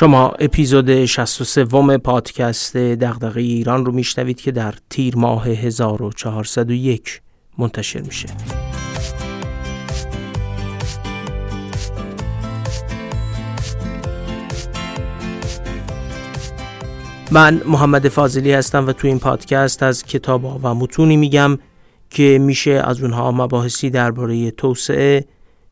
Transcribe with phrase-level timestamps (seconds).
[0.00, 1.64] شما اپیزود 63
[1.98, 7.22] پادکست دغدغه ایران رو میشنوید که در تیر ماه 1401
[7.58, 8.28] منتشر میشه.
[17.30, 21.58] من محمد فاضلی هستم و تو این پادکست از کتاب و متونی میگم
[22.10, 25.24] که میشه از اونها مباحثی درباره توسعه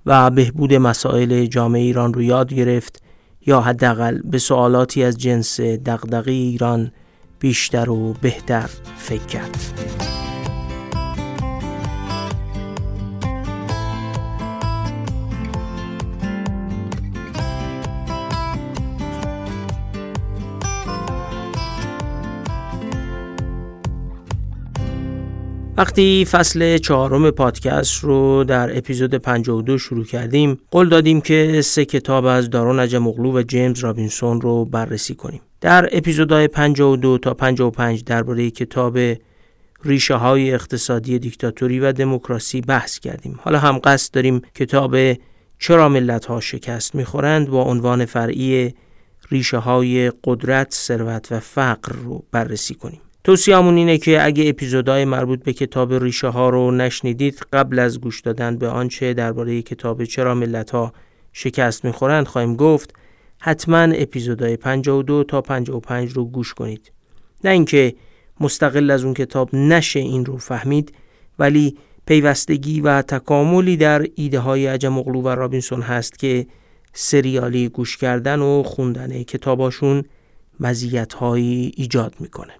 [0.06, 3.07] و بهبود مسائل جامعه ایران رو یاد گرفت.
[3.46, 6.92] یا حداقل به سوالاتی از جنس دغدغه ایران
[7.40, 10.17] بیشتر و بهتر فکر کرد.
[25.78, 32.24] وقتی فصل چهارم پادکست رو در اپیزود 52 شروع کردیم قول دادیم که سه کتاب
[32.24, 35.40] از دارون نجم و جیمز رابینسون رو بررسی کنیم.
[35.60, 38.98] در اپیزودهای 52 تا 55 درباره کتاب
[39.84, 43.38] ریشه های اقتصادی دیکتاتوری و دموکراسی بحث کردیم.
[43.42, 44.96] حالا هم قصد داریم کتاب
[45.58, 48.74] چرا ملت ها شکست می‌خورند با عنوان فرعی
[49.30, 53.00] ریشه های قدرت، ثروت و فقر رو بررسی کنیم.
[53.24, 58.20] توصیه‌مون اینه که اگه اپیزودهای مربوط به کتاب ریشه ها رو نشنیدید قبل از گوش
[58.20, 60.92] دادن به آنچه درباره کتاب چرا ملت ها
[61.32, 62.94] شکست می‌خورند خواهیم گفت
[63.38, 66.92] حتما اپیزودهای 52 تا 55 رو گوش کنید.
[67.44, 67.94] نه اینکه
[68.40, 70.92] مستقل از اون کتاب نشه این رو فهمید
[71.38, 76.46] ولی پیوستگی و تکاملی در ایده های عجم و رابینسون هست که
[76.92, 80.04] سریالی گوش کردن و خوندن کتاباشون
[80.60, 82.52] مزیت ایجاد می‌کنه.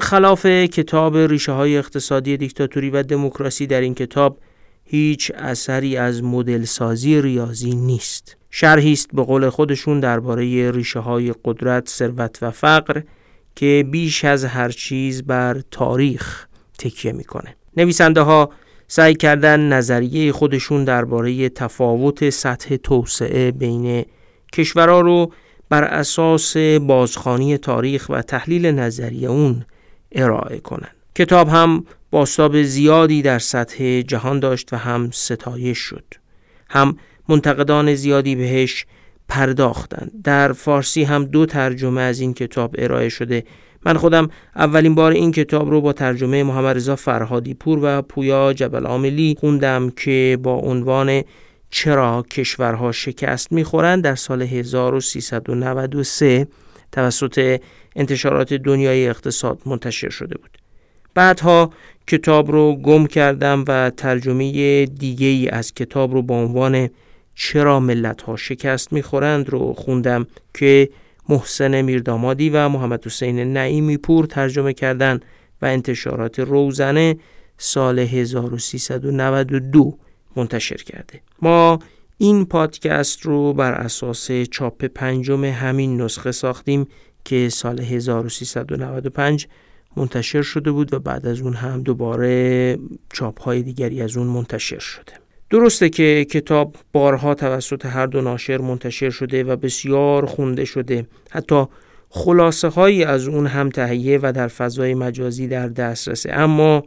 [0.00, 4.38] خلاف کتاب ریشه های اقتصادی دیکتاتوری و دموکراسی در این کتاب
[4.84, 8.36] هیچ اثری از مدل سازی ریاضی نیست.
[8.50, 13.02] شرحی است به قول خودشون درباره ریشه های قدرت، ثروت و فقر
[13.56, 16.46] که بیش از هر چیز بر تاریخ
[16.78, 17.56] تکیه می‌کنه.
[17.76, 18.50] نویسنده ها
[18.88, 24.04] سعی کردن نظریه خودشون درباره تفاوت سطح توسعه بین
[24.52, 25.32] کشورها رو
[25.72, 29.64] بر اساس بازخانی تاریخ و تحلیل نظری اون
[30.12, 30.96] ارائه کنند.
[31.14, 36.04] کتاب هم باستاب زیادی در سطح جهان داشت و هم ستایش شد.
[36.70, 36.96] هم
[37.28, 38.86] منتقدان زیادی بهش
[39.28, 40.10] پرداختند.
[40.24, 43.44] در فارسی هم دو ترجمه از این کتاب ارائه شده.
[43.86, 48.52] من خودم اولین بار این کتاب رو با ترجمه محمد رضا فرهادی پور و پویا
[48.52, 51.22] جبل عاملی خوندم که با عنوان
[51.74, 56.46] چرا کشورها شکست می‌خورند در سال 1393
[56.92, 57.60] توسط
[57.96, 60.58] انتشارات دنیای اقتصاد منتشر شده بود.
[61.14, 61.72] بعدها
[62.06, 66.88] کتاب رو گم کردم و ترجمه دیگه ای از کتاب رو با عنوان
[67.34, 70.88] چرا ملت ها شکست می‌خورند رو خوندم که
[71.28, 75.20] محسن میردامادی و محمد حسین نعیمی پور ترجمه کردن
[75.62, 77.16] و انتشارات روزنه
[77.58, 79.98] سال 1392
[80.36, 81.20] منتشر کرده.
[81.42, 81.78] ما
[82.18, 86.86] این پادکست رو بر اساس چاپ پنجم همین نسخه ساختیم
[87.24, 89.48] که سال 1395
[89.96, 92.78] منتشر شده بود و بعد از اون هم دوباره
[93.12, 95.12] چاپ های دیگری از اون منتشر شده.
[95.50, 101.06] درسته که کتاب بارها توسط هر دو ناشر منتشر شده و بسیار خونده شده.
[101.30, 101.64] حتی
[102.08, 106.32] خلاصه هایی از اون هم تهیه و در فضای مجازی در دسترسه.
[106.32, 106.82] اما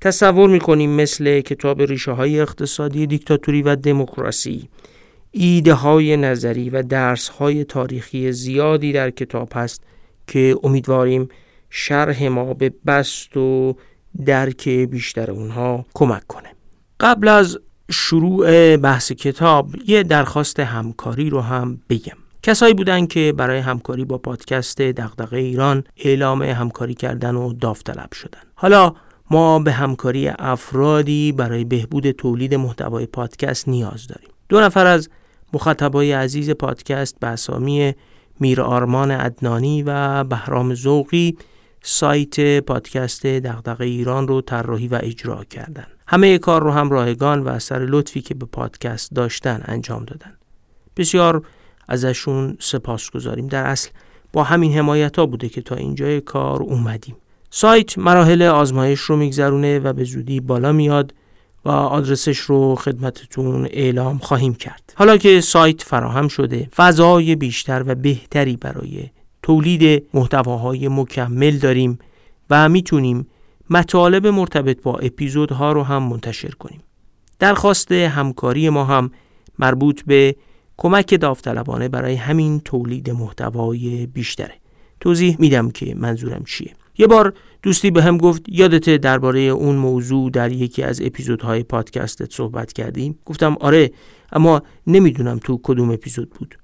[0.00, 4.68] تصور می‌کنیم مثل کتاب ریشه های اقتصادی دیکتاتوری و دموکراسی
[5.30, 9.82] ایده های نظری و درس های تاریخی زیادی در کتاب هست
[10.26, 11.28] که امیدواریم
[11.70, 13.76] شرح ما به بست و
[14.24, 16.48] درک بیشتر اونها کمک کنه.
[17.00, 17.58] قبل از
[17.90, 22.16] شروع بحث کتاب یه درخواست همکاری رو هم بگم.
[22.42, 28.40] کسایی بودن که برای همکاری با پادکست دغدغه ایران اعلام همکاری کردن و داوطلب شدن.
[28.54, 28.94] حالا
[29.30, 34.28] ما به همکاری افرادی برای بهبود تولید محتوای پادکست نیاز داریم.
[34.48, 35.08] دو نفر از
[35.52, 37.94] مخاطبای عزیز پادکست به اسامی
[38.40, 41.36] میر آرمان عدنانی و بهرام زوقی
[41.82, 45.86] سایت پادکست دغدغه ایران رو طراحی و اجرا کردن.
[46.06, 50.32] همه کار رو هم رایگان و اثر لطفی که به پادکست داشتن انجام دادن.
[50.96, 51.42] بسیار
[51.88, 53.90] ازشون سپاس گذاریم در اصل
[54.32, 57.16] با همین حمایت ها بوده که تا اینجای کار اومدیم.
[57.58, 61.14] سایت مراحل آزمایش رو میگذرونه و به زودی بالا میاد
[61.64, 64.92] و آدرسش رو خدمتتون اعلام خواهیم کرد.
[64.96, 69.10] حالا که سایت فراهم شده فضای بیشتر و بهتری برای
[69.42, 71.98] تولید محتواهای مکمل داریم
[72.50, 73.26] و می‌تونیم
[73.70, 76.80] مطالب مرتبط با اپیزودها رو هم منتشر کنیم.
[77.38, 79.10] درخواست همکاری ما هم
[79.58, 80.36] مربوط به
[80.76, 84.54] کمک داوطلبانه برای همین تولید محتوای بیشتره.
[85.00, 86.74] توضیح میدم که منظورم چیه.
[86.98, 87.32] یه بار
[87.62, 93.18] دوستی به هم گفت یادت درباره اون موضوع در یکی از اپیزودهای پادکستت صحبت کردیم؟
[93.24, 93.90] گفتم آره
[94.32, 96.58] اما نمی‌دونم تو کدوم اپیزود بود.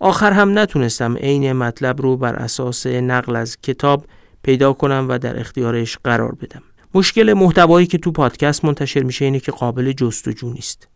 [0.00, 4.04] آخر هم نتونستم عین مطلب رو بر اساس نقل از کتاب
[4.42, 6.62] پیدا کنم و در اختیارش قرار بدم.
[6.94, 10.88] مشکل محتوایی که تو پادکست منتشر میشه اینه که قابل جستجو نیست.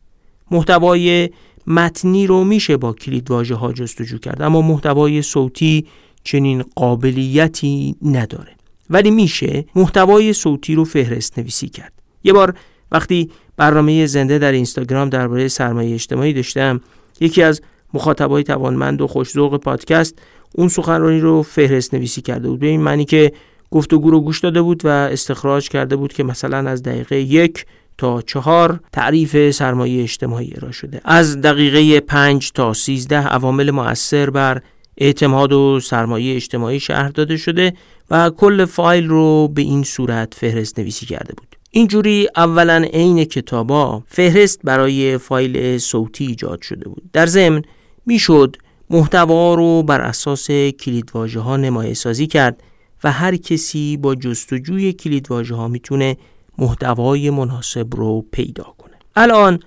[0.51, 1.31] محتوای
[1.67, 5.87] متنی رو میشه با کلید واژه ها جستجو کرد اما محتوای صوتی
[6.25, 8.53] چنین قابلیتی نداره.
[8.91, 11.93] ولی میشه محتوای صوتی رو فهرست نویسی کرد.
[12.25, 12.55] یه بار
[12.93, 16.81] وقتی برنامه زنده در اینستاگرام درباره سرمایه اجتماعی داشتم
[17.21, 17.61] یکی از
[17.95, 20.19] مخاطبای توانمند و خوشذوق پادکست
[20.55, 22.61] اون سخنرانی رو فهرست نویسی کرده بود.
[22.61, 23.33] به این معنی که
[23.71, 27.67] گفتگو رو گوش داده بود و استخراج کرده بود که مثلا از دقیقه یک
[27.99, 31.01] تا چهار تعریف سرمایه اجتماعی ارائه شده.
[31.05, 34.63] از دقیقه پنج تا سیزده عوامل مؤثر بر
[34.99, 37.73] اعتماد و سرمایه اجتماعی شهر داده شده
[38.13, 41.57] و کل فایل رو به این صورت فهرست نویسی کرده بود.
[41.71, 47.03] اینجوری اولا عین کتابا فهرست برای فایل صوتی ایجاد شده بود.
[47.13, 47.63] در ضمن
[48.07, 48.57] می‌شد
[48.91, 52.63] محتوا رو بر اساس کلیدواژه ها نمایه سازی کرد
[53.05, 56.17] و هر کسی با جستجوی کلیدواژه ها می‌تونه
[56.59, 58.95] محتوای مناسب رو پیدا کنه.
[59.17, 59.61] الان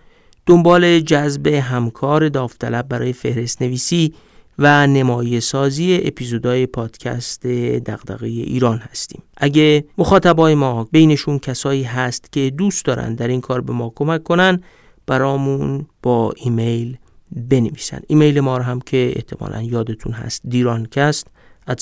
[0.45, 4.13] دنبال جذب همکار داوطلب برای فهرست نویسی
[4.59, 9.23] و نمایه سازی اپیزودهای پادکست دغدغه ایران هستیم.
[9.37, 14.23] اگه مخاطبای ما بینشون کسایی هست که دوست دارن در این کار به ما کمک
[14.23, 14.61] کنن
[15.07, 16.97] برامون با ایمیل
[17.31, 17.99] بنویسن.
[18.07, 21.27] ایمیل ما رو هم که احتمالا یادتون هست دیرانکست
[21.69, 21.79] at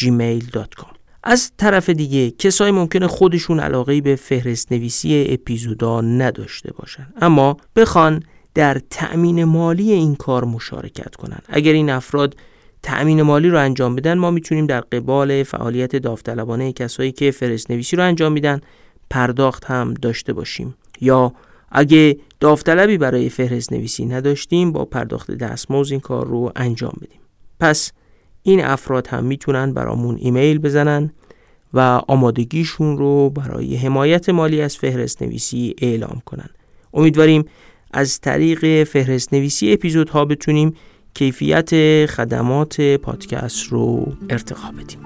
[0.00, 0.92] gmail.com
[1.24, 7.06] از طرف دیگه کسایی ممکنه خودشون علاقه به فهرست نویسی اپیزودا نداشته باشن.
[7.20, 8.22] اما بخوان
[8.54, 11.42] در تأمین مالی این کار مشارکت کنند.
[11.48, 12.36] اگر این افراد
[12.82, 17.96] تأمین مالی رو انجام بدن ما می‌تونیم در قبال فعالیت داوطلبانه کسایی که فرست نویسی
[17.96, 18.60] رو انجام میدن
[19.10, 20.74] پرداخت هم داشته باشیم.
[21.00, 21.32] یا
[21.70, 27.20] اگه داوطلبی برای فهرست نویسی نداشتیم با پرداخت دستمزد این کار رو انجام بدیم.
[27.60, 27.92] پس
[28.42, 31.12] این افراد هم می‌تونن برامون ایمیل بزنن
[31.74, 36.48] و آمادگیشون رو برای حمایت مالی از فهرست نویسی اعلام کنن.
[36.94, 37.44] امیدواریم
[37.92, 40.74] از طریق فهرست نویسی اپیزودها بتونیم
[41.14, 41.70] کیفیت
[42.06, 45.00] خدمات پادکست رو ارتقا بدیم.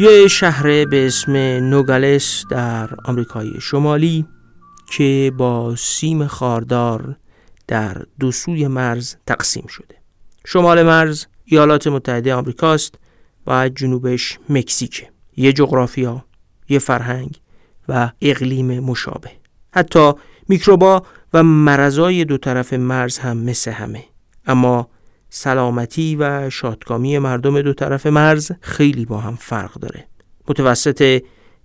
[0.00, 1.36] یه شهر به اسم
[1.70, 4.26] نوگالس در آمریکای شمالی
[4.90, 7.16] که با سیم خاردار
[7.68, 9.94] در دو سوی مرز تقسیم شده.
[10.46, 12.94] شمال مرز ایالات متحده آمریکاست
[13.46, 15.08] و جنوبش مکزیکه.
[15.36, 16.24] یه جغرافیا
[16.68, 17.40] یه فرهنگ
[17.88, 19.30] و اقلیم مشابه.
[19.74, 20.12] حتی
[20.48, 21.02] میکروبا
[21.32, 24.04] و مرزای دو طرف مرز هم مثل همه.
[24.46, 24.88] اما
[25.30, 30.06] سلامتی و شادکامی مردم دو طرف مرز خیلی با هم فرق داره.
[30.48, 31.22] متوسط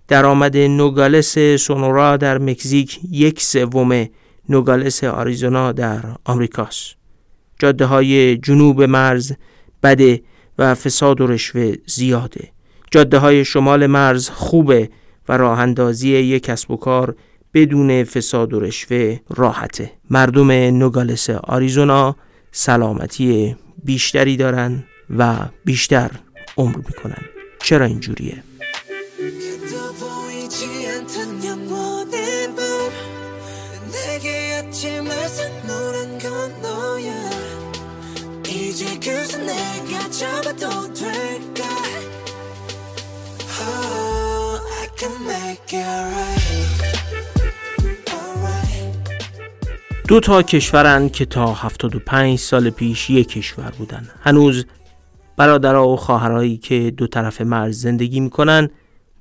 [0.08, 4.06] درآمد نوگالس سونورا در مکزیک یک سوم
[4.48, 6.96] نوگالس آریزونا در آمریکاست.
[7.58, 9.32] جاده های جنوب مرز
[9.82, 10.22] بده
[10.58, 12.48] و فساد و رشوه زیاده.
[12.90, 14.90] جاده های شمال مرز خوبه
[15.28, 17.16] و راه اندازی یک کسب و کار
[17.54, 19.92] بدون فساد و رشوه راحته.
[20.10, 22.16] مردم نوگالس آریزونا
[22.58, 24.84] سلامتی بیشتری دارن
[25.18, 26.10] و بیشتر
[26.56, 27.22] عمر می‌کنن
[27.62, 28.42] چرا اینجوریه؟
[50.08, 54.66] دو تا کشورن که تا 75 سال پیش یک کشور بودن هنوز
[55.36, 58.68] برادرها و خواهرایی که دو طرف مرز زندگی می‌کنن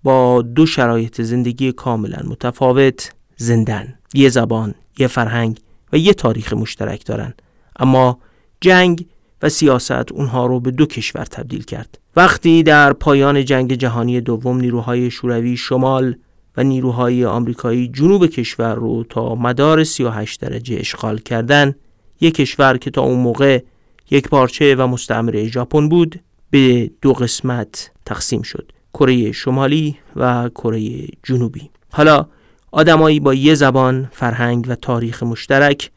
[0.04, 3.94] با دو شرایط زندگی کاملا متفاوت زندن.
[4.14, 5.60] یه زبان، یه فرهنگ
[5.94, 7.34] و یه تاریخ مشترک دارن
[7.80, 8.20] اما
[8.62, 9.06] جنگ
[9.42, 12.00] و سیاست اونها رو به دو کشور تبدیل کرد.
[12.16, 16.16] وقتی در پایان جنگ جهانی دوم نیروهای شوروی شمال
[16.58, 21.76] و نیروهای آمریکایی جنوب کشور رو تا مدار 38 درجه اشغال کردن.
[22.22, 23.64] یک کشور که تا اون موقع
[24.12, 26.20] یک پارچه و مستعمره ژاپن بود
[26.50, 28.72] به دو قسمت تقسیم شد.
[28.94, 31.70] کره شمالی و کره جنوبی.
[31.92, 32.26] حالا
[32.72, 35.92] آدمایی با یه زبان، فرهنگ و تاریخ مشترک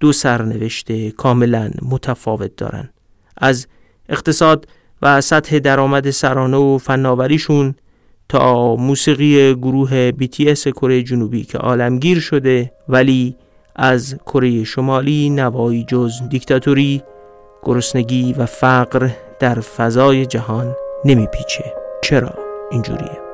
[0.00, 2.90] دو سرنوشت کاملا متفاوت دارن.
[3.36, 3.66] از
[4.08, 4.68] اقتصاد
[5.02, 7.74] و سطح درآمد سرانه و فناوریشون
[8.28, 13.36] تا موسیقی گروه BTS کره جنوبی که عالمگیر شده ولی
[13.76, 17.02] از کره شمالی نوایی جز دیکتاتوری
[17.62, 19.10] گرسنگی و فقر
[19.40, 20.74] در فضای جهان
[21.04, 21.64] نمیپیچه.
[22.02, 22.34] چرا
[22.70, 23.31] اینجوریه؟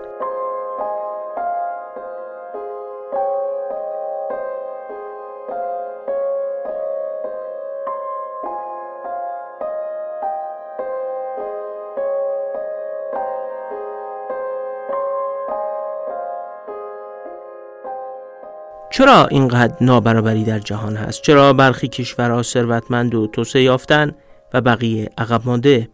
[18.98, 24.12] چرا اینقدر نابرابری در جهان هست؟ چرا برخی کشورها ثروتمند و توسعه یافتن
[24.54, 25.88] و بقیه عقب مانده؟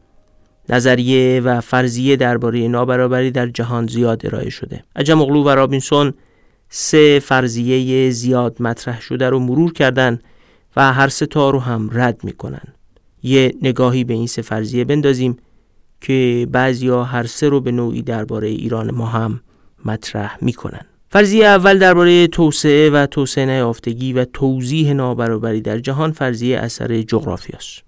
[0.69, 4.85] نظریه و فرضیه درباره نابرابری در جهان زیاد ارائه شده.
[4.97, 6.15] عجم اغلو و رابینسون
[6.69, 10.19] سه فرضیه زیاد مطرح شده رو مرور کردن
[10.77, 12.75] و هر سه تا رو هم رد می‌کنن.
[13.23, 15.37] یه نگاهی به این سه فرضیه بندازیم
[16.01, 19.41] که بعضیا هر سه رو به نوعی درباره ایران ما هم
[19.85, 20.87] مطرح می‌کنن.
[21.15, 27.83] فرضیه اول درباره توسعه و توسعه نیافتگی و توضیح نابرابری در جهان فرضیه اثر جغرافیاست.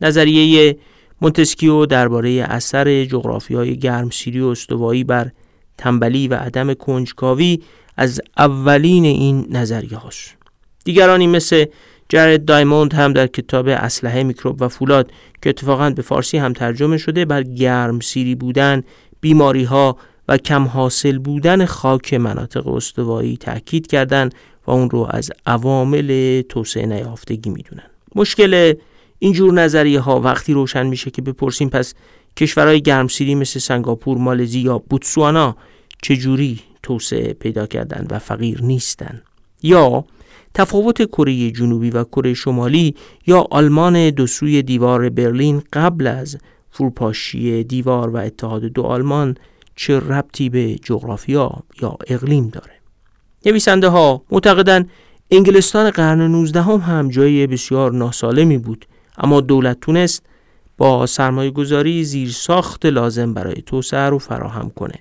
[0.00, 0.76] نظریه
[1.20, 5.30] مونتسکیو درباره اثر جغرافیای گرمسیری و استوایی بر
[5.78, 7.58] تنبلی و عدم کنجکاوی
[7.96, 10.36] از اولین این نظریه هاست.
[10.84, 11.64] دیگرانی مثل
[12.08, 15.10] جرد دایموند هم در کتاب اسلحه میکروب و فولاد
[15.42, 18.82] که اتفاقا به فارسی هم ترجمه شده بر گرمسیری بودن،
[19.20, 19.96] بیماری ها
[20.28, 24.34] و کم حاصل بودن خاک مناطق استوایی تاکید کردند
[24.66, 27.90] و اون رو از عوامل توسعه نیافتگی می‌دونن.
[28.14, 28.74] مشکل
[29.18, 31.94] اینجور نظریه ها وقتی روشن میشه که بپرسیم پس
[32.36, 35.56] کشورهای گرمسیری مثل سنگاپور، مالزی یا بوتسوانا
[36.02, 39.22] چجوری توسعه پیدا کردن و فقیر نیستن؟
[39.62, 40.04] یا
[40.54, 42.94] تفاوت کره جنوبی و کره شمالی
[43.26, 46.38] یا آلمان دو سوی دیوار برلین قبل از
[46.70, 49.36] فروپاشی دیوار و اتحاد دو آلمان
[49.76, 52.72] چه ربطی به جغرافیا یا اقلیم داره.
[53.46, 54.90] نویسنده ها معتقدند
[55.30, 58.86] انگلستان قرن 19 هم, هم جای بسیار ناسالمی بود
[59.18, 60.22] اما دولت تونست
[60.78, 64.94] با سرمایه گذاری زیر ساخت لازم برای توسعه رو فراهم کنه.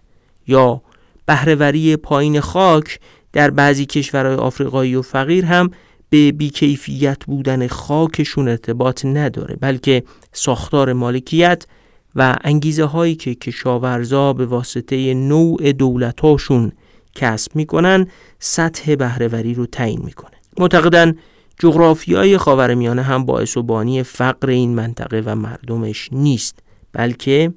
[0.48, 0.82] یا
[1.26, 3.00] بهرهوری پایین خاک
[3.34, 5.72] در بعضی کشورهای آفریقایی و فقیر هم
[6.10, 11.66] به بیکیفیت بودن خاکشون ارتباط نداره بلکه ساختار مالکیت
[12.16, 16.72] و انگیزه هایی که کشاورزا به واسطه نوع دولتاشون
[17.16, 18.08] کسب می‌کنن
[18.40, 20.32] سطح بهرهوری رو تعیین می‌کنه.
[20.58, 21.16] معتقدن
[21.60, 26.60] جغرافیای خاورمیانه هم باعث و بانی فقر این منطقه و مردمش نیست
[26.94, 27.54] بلکه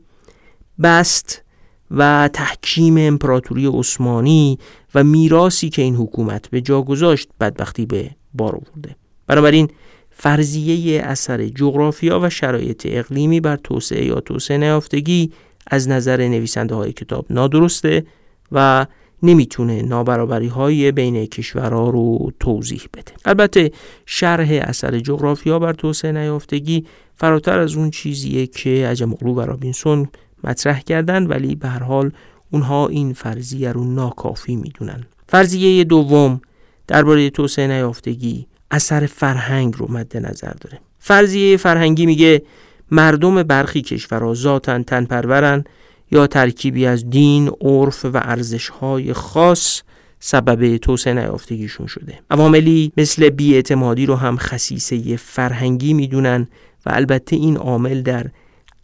[0.82, 1.42] بست
[1.90, 4.58] و تحکیم امپراتوری عثمانی
[4.94, 8.96] و میراسی که این حکومت به جا گذاشت بدبختی به بار آورده.
[9.26, 9.68] بنابراین
[10.16, 15.32] فرضیه اثر جغرافیا و شرایط اقلیمی بر توسعه یا توسعه نیافتگی
[15.66, 18.04] از نظر نویسنده های کتاب نادرسته
[18.52, 18.86] و
[19.22, 23.12] نمی‌تونه نابرابری های بین کشورها رو توضیح بده.
[23.24, 23.70] البته
[24.06, 30.08] شرح اثر جغرافیا بر توسعه نیافتگی فراتر از اون چیزیه که عجم و رابینسون
[30.44, 32.10] مطرح کردن ولی به هر حال
[32.50, 35.04] اونها این فرضیه رو ناکافی می‌دونن.
[35.28, 36.40] فرضیه دوم
[36.86, 38.46] درباره توسعه نیافتگی.
[38.74, 40.80] اثر فرهنگ رو مد نظر داره.
[40.98, 42.42] فرضیه فرهنگی میگه
[42.90, 45.64] مردم برخی کشورها ذاتن تنپرورن
[46.10, 49.82] یا ترکیبی از دین، عرف و ارزشهای خاص
[50.20, 52.18] سبب توسعه نیافتگیشون شده.
[52.30, 56.48] عواملی مثل بیاعتمادی رو هم خصیصه فرهنگی می‌دونن
[56.86, 58.26] و البته این عامل در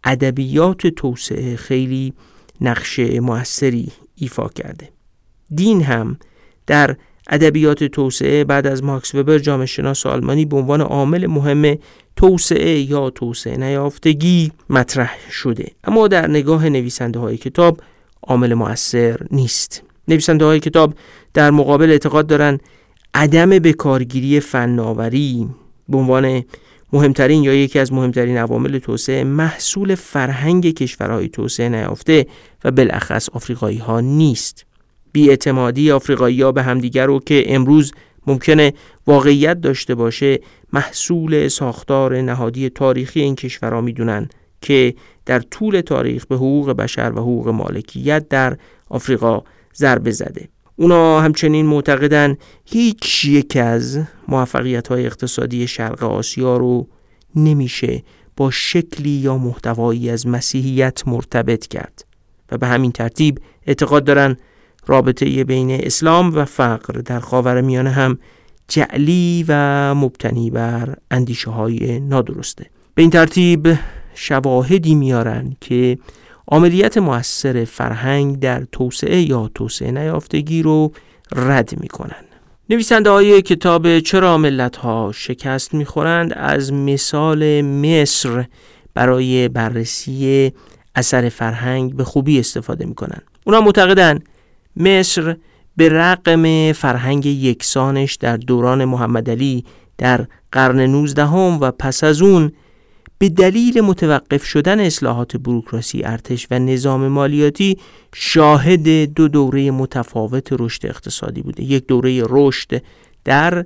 [0.03, 2.13] ادبیات توسعه خیلی
[2.61, 4.89] نقش موثری ایفا کرده.
[5.55, 6.17] دین هم
[6.67, 6.95] در
[7.29, 11.77] ادبیات توسعه بعد از ماکس وبر جامعه شناس آلمانی به عنوان عامل مهم
[12.15, 15.71] توسعه یا توسعه نیافتگی مطرح شده.
[15.83, 17.79] اما در نگاه نویسنده های کتاب
[18.23, 19.83] عامل مؤثر نیست.
[20.07, 20.93] نویسنده های کتاب
[21.33, 22.61] در مقابل اعتقاد دارند
[23.13, 25.47] عدم بکارگیری فناوری
[25.89, 26.43] به عنوان
[26.93, 32.25] مهمترین یا یکی از مهمترین عوامل توسعه محصول فرهنگ کشورهای توسعه نیافته
[32.63, 34.65] و بالاخص آفریقایی ها نیست.
[35.11, 37.93] بیاعتمادی آفریقایی ها به همدیگر رو که امروز
[38.27, 38.73] ممکنه
[39.07, 40.39] واقعیت داشته باشه
[40.73, 44.29] محصول ساختار نهادی تاریخی این کشورها می‌دونن
[44.61, 44.93] که
[45.25, 48.57] در طول تاریخ به حقوق بشر و حقوق مالکیت در
[48.89, 49.41] آفریقا
[49.75, 50.49] ضربه زده.
[50.75, 56.87] اونا همچنین معتقدن هیچ یک از موفقیت های اقتصادی شرق آسیا رو
[57.35, 58.03] نمیشه
[58.37, 62.05] با شکلی یا محتوایی از مسیحیت مرتبط کرد
[62.51, 64.37] و به همین ترتیب اعتقاد دارن
[64.87, 68.19] رابطه بین اسلام و فقر در خاور میانه هم
[68.67, 72.65] جعلی و مبتنی بر اندیشه های نادرسته.
[72.95, 73.77] به این ترتیب
[74.13, 75.97] شواهدی میارن که
[76.47, 80.91] عملیت موثر فرهنگ در توسعه یا توسعه نیافتگی رو
[81.35, 82.23] رد می‌کنن.
[82.69, 88.45] نویسنده های کتاب چرا ملت ها شکست می‌خورند از مثال مصر
[88.93, 90.51] برای بررسی
[90.95, 93.21] اثر فرهنگ به خوبی استفاده می‌کنن.
[93.45, 94.19] اونا معتقدن
[94.75, 95.35] مصر
[95.77, 99.65] به رقم فرهنگ یکسانش در دوران محمد علی
[99.97, 102.51] در قرن 19 و پس از اون
[103.17, 107.77] به دلیل متوقف شدن اصلاحات بروکراسی ارتش و نظام مالیاتی
[108.15, 111.63] شاهد دو دوره متفاوت رشد اقتصادی بوده.
[111.63, 112.81] یک دوره رشد
[113.25, 113.65] در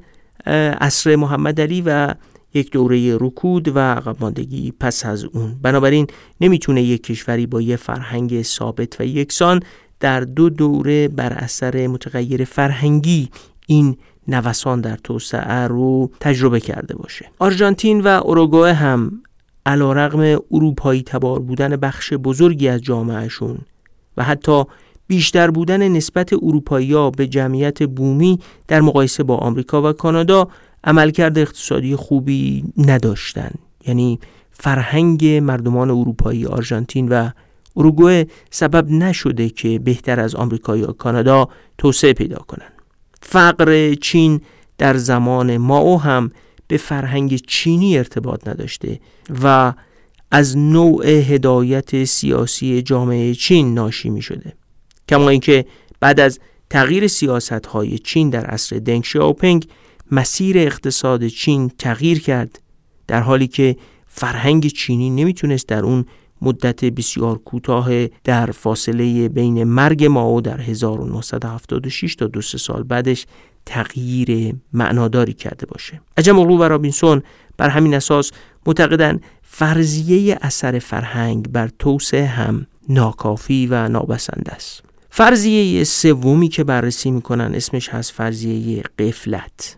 [0.81, 2.13] عصر محمد علی و
[2.53, 5.55] یک دوره رکود و عقب ماندگی پس از اون.
[5.62, 6.07] بنابراین
[6.41, 9.59] نمی‌تونه یک کشوری با یه فرهنگ ثابت و یکسان
[9.99, 13.29] در دو دوره بر اثر متغیر فرهنگی
[13.67, 13.97] این
[14.27, 17.29] نوسان در توسعه رو تجربه کرده باشه.
[17.39, 19.21] آرژانتین و اوروگوئه هم
[19.65, 23.57] علا رقم اروپایی تبار بودن بخش بزرگی از جامعهشون
[24.17, 24.63] و حتی
[25.07, 30.47] بیشتر بودن نسبت اروپایی به جمعیت بومی در مقایسه با آمریکا و کانادا
[30.83, 33.51] عملکرد اقتصادی خوبی نداشتن.
[33.87, 34.19] یعنی
[34.51, 37.29] فرهنگ مردمان اروپایی آرژانتین و
[37.77, 42.72] اروگوئه سبب نشده که بهتر از آمریکا یا کانادا توسعه پیدا کنند.
[43.22, 44.41] فقر چین
[44.77, 46.32] در زمان ماو هم
[46.67, 49.00] به فرهنگ چینی ارتباط نداشته
[49.44, 49.74] و
[50.32, 54.53] از نوع هدایت سیاسی جامعه چین ناشی می شده
[55.10, 55.65] کما اینکه
[56.00, 56.39] بعد از
[56.70, 59.67] تغییر سیاست های چین در عصر دنگ شیاوپنگ
[60.12, 62.60] مسیر اقتصاد چین تغییر کرد
[63.08, 63.75] در حالی که
[64.08, 66.05] فرهنگ چینی نمی‌تونست در اون
[66.42, 73.26] مدت بسیار کوتاه در فاصله بین مرگ ماو در 1976 تا دو سال بعدش
[73.65, 76.02] تغییر معناداری کرده باشه.
[76.17, 77.21] عجم اغلو و رابینسون
[77.58, 78.32] بر همین اساس
[78.65, 84.84] معتقدن فرضیه اثر فرهنگ بر توسعه هم ناکافی و نابسنده است.
[85.10, 89.78] فرضیه سومی که بررسی می‌کنن اسمش هست فرضیه قفلت.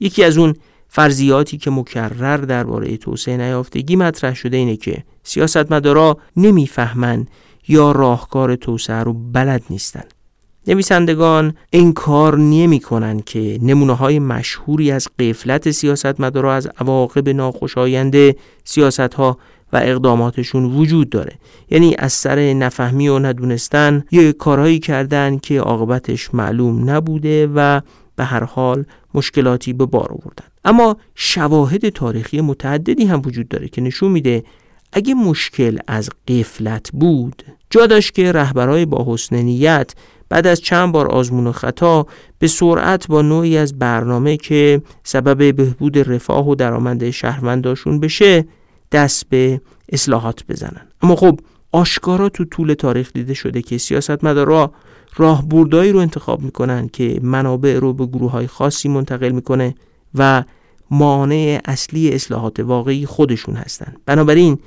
[0.00, 0.54] یکی از اون
[0.92, 7.26] فرضیاتی که مکرر درباره توسعه نیافتگی مطرح شده اینه که سیاستمدارا نمی‌فهمن
[7.68, 10.04] یا راهکار توسعه رو بلد نیستن.
[10.66, 18.14] نویسندگان انکار نمی کنن که نمونه های مشهوری از قفلت سیاستمدارا از عواقب ناخوشایند
[18.64, 19.38] سیاست ها
[19.72, 21.32] و اقداماتشون وجود داره.
[21.70, 27.80] یعنی از سر نفهمی و ندونستن یه کارهایی کردن که عاقبتش معلوم نبوده و
[28.16, 30.49] به هر حال مشکلاتی به بار آوردن.
[30.64, 34.44] اما شواهد تاریخی متعددی هم وجود داره که نشون میده
[34.92, 37.42] اگه مشکل از قفلت بود.
[37.70, 39.94] جا داشت که رهبرای با حسن نیت
[40.28, 42.06] بعد از چند بار آزمون و خطا
[42.38, 48.44] به سرعت با نوعی از برنامه که سبب بهبود رفاه و درآمد شهرونداشون بشه
[48.92, 49.60] دست به
[49.92, 50.86] اصلاحات بزنن.
[51.02, 51.40] اما خب
[51.72, 54.72] آشکارا تو طول تاریخ دیده شده که سیاستمدارا
[55.16, 59.74] راهبردهایی رو انتخاب می‌کنن که منابع رو به گروه های خاصی منتقل می‌کنه.
[60.14, 60.44] و
[60.90, 64.00] مانع اصلی اصلاحات واقعی خودشون هستند.
[64.06, 64.58] بنابراین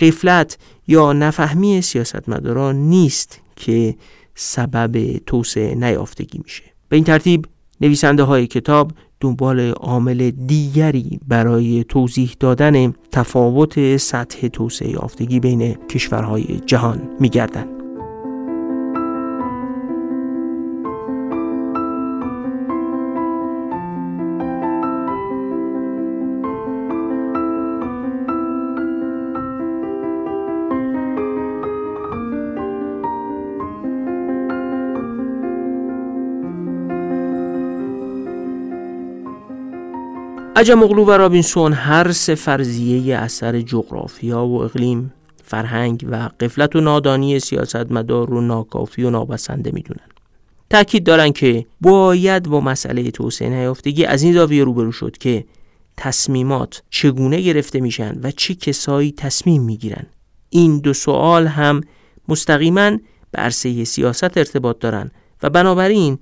[0.00, 0.58] قفلت
[0.88, 3.94] یا نفهمی سیاستمداران نیست که
[4.34, 7.46] سبب توسعه نیافتگی میشه به این ترتیب
[7.80, 16.60] نویسنده های کتاب دنبال عامل دیگری برای توضیح دادن تفاوت سطح توسعه یافتگی بین کشورهای
[16.66, 17.79] جهان میگردند
[40.60, 45.12] عجم اغلو و رابینسون هر سه فرضیه اثر جغرافیا و اقلیم
[45.44, 50.08] فرهنگ و قفلت و نادانی سیاستمدار رو ناکافی و نابسنده می‌دونن.
[50.70, 55.44] تأکید دارن که باید با مسئله توسعه نیافتگی از این زاویه روبرو شد که
[55.96, 60.06] تصمیمات چگونه گرفته میشن و چه کسایی تصمیم می‌گیرن.
[60.50, 61.80] این دو سوال هم
[62.28, 62.90] مستقیما
[63.30, 65.10] به عرصه سیاست ارتباط دارن
[65.42, 66.18] و بنابراین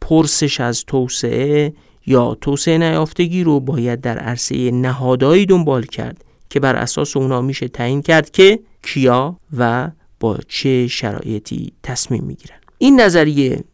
[0.00, 1.72] پرسش از توسعه
[2.06, 7.68] یا توسعه نیافتگی رو باید در عرصه نهادهایی دنبال کرد که بر اساس اونا میشه
[7.68, 12.56] تعیین کرد که کیا و با چه شرایطی تصمیم می‌گیرن.
[12.78, 13.64] این نظریه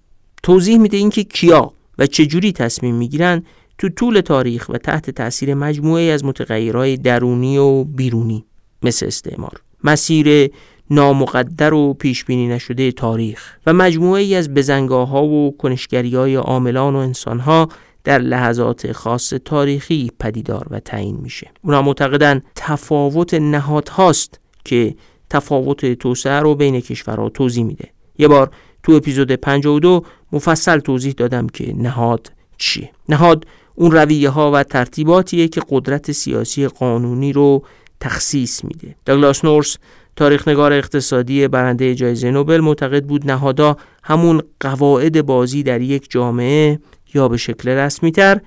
[0.43, 3.43] توضیح میده اینکه کیا و چه جوری تصمیم می‌گیرن
[3.79, 8.45] تو طول تاریخ و تحت تاثیر مجموعه از متغیرهای درونی و بیرونی
[8.83, 10.51] مثل استعمار مسیر
[10.91, 16.35] نامقدر و پیش بینی نشده تاریخ و مجموعه ای از بزنگاه ها و کنشگری های
[16.35, 17.69] عاملان و انسان ها
[18.09, 21.51] در لحظات خاص تاریخی پدیدار و تعیین میشه.
[21.63, 24.95] اونا معتقدن تفاوت نهاد هاست که
[25.31, 27.89] تفاوت توسعه رو بین کشورها توضیح میده.
[28.19, 28.51] یه بار
[28.83, 32.91] تو اپیزود 52 مفصل توضیح دادم که نهاد چیه.
[33.09, 37.63] نهاد اون رویه ها و ترتیباتیه که قدرت سیاسی قانونی رو
[38.01, 38.95] تخصیص میده.
[39.05, 39.77] داگلاس نورس
[40.17, 46.79] تاریخنگار اقتصادی برنده جایزه نوبل معتقد بود نهادها همون قواعد بازی در یک جامعه
[47.27, 48.41] به شکل رسمی تر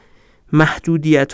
[0.53, 1.33] محدودیت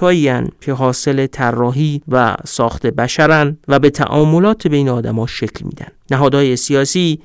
[0.61, 5.87] که حاصل طراحی و ساخت بشرن و به تعاملات بین آدما شکل میدن.
[6.11, 7.19] نهادهای سیاسی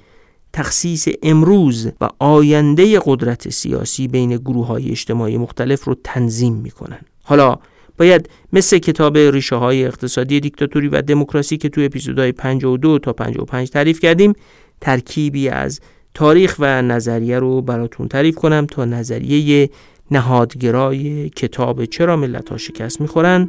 [0.53, 7.01] تخصیص امروز و آینده قدرت سیاسی بین گروه های اجتماعی مختلف رو تنظیم می‌کنن.
[7.23, 7.59] حالا
[7.99, 13.71] باید مثل کتاب ریشه های اقتصادی دیکتاتوری و دموکراسی که تو اپیزودهای 52 تا 55
[13.71, 14.33] تعریف کردیم
[14.81, 15.81] ترکیبی از
[16.15, 19.71] تاریخ و نظریه رو براتون تعریف کنم تا نظریه
[20.13, 23.49] نهادگرای کتاب چرا ملت ها شکست می‌خورن؟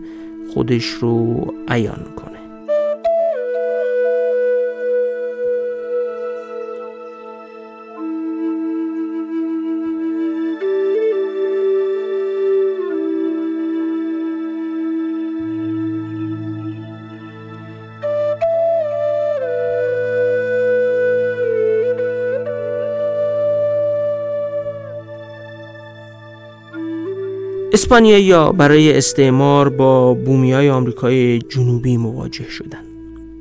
[0.53, 2.32] خودش رو عیان کنه
[27.73, 32.85] اسپانیایی برای استعمار با بومی های آمریکای جنوبی مواجه شدند.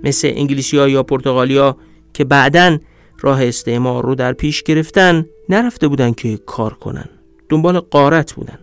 [0.05, 1.77] مثل انگلیسی ها یا پرتغالیا
[2.15, 2.79] که بعدا
[3.21, 7.09] راه استعمار رو در پیش گرفتن نرفته بودن که کار کنن.
[7.49, 8.59] دنبال قارت بودن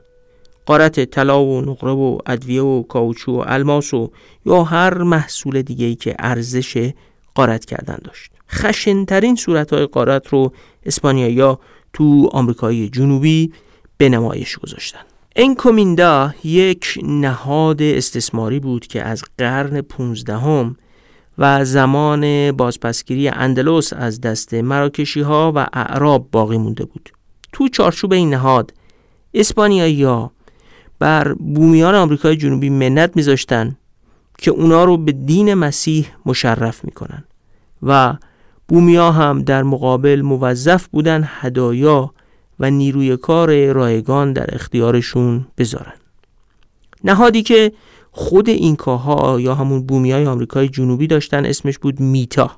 [0.66, 4.12] قارت طلا و نقره و ادویه و کاوچو و الماس و
[4.46, 6.92] یا هر محصول دیگه ای که ارزش
[7.36, 8.32] قارت کردن داشت.
[8.52, 10.52] خشنترین صورت های قارت رو
[10.86, 11.58] اسپانیایی
[11.94, 13.54] تو آمریکای جنوبی
[13.98, 15.09] به نمایش گذاشتن.
[15.36, 20.72] انکومیندا یک نهاد استثماری بود که از قرن 15
[21.38, 27.10] و زمان بازپسگیری اندلس از دست مراکشی ها و اعراب باقی مونده بود.
[27.52, 28.74] تو چارچوب این نهاد
[29.34, 30.32] اسپانیایی ها
[31.00, 33.78] بر بومیان آمریکای جنوبی منت میذاشتن
[34.38, 37.24] که اونا رو به دین مسیح مشرف می‌کنن
[37.84, 38.18] و
[38.68, 42.14] بومیا هم در مقابل موظف بودن هدایا
[42.60, 45.94] و نیروی کار رایگان در اختیارشون بذارن.
[47.04, 47.72] نهادی که
[48.12, 52.52] خود اینکاها یا همون بومی های آمریکای جنوبی داشتن اسمش بود میتا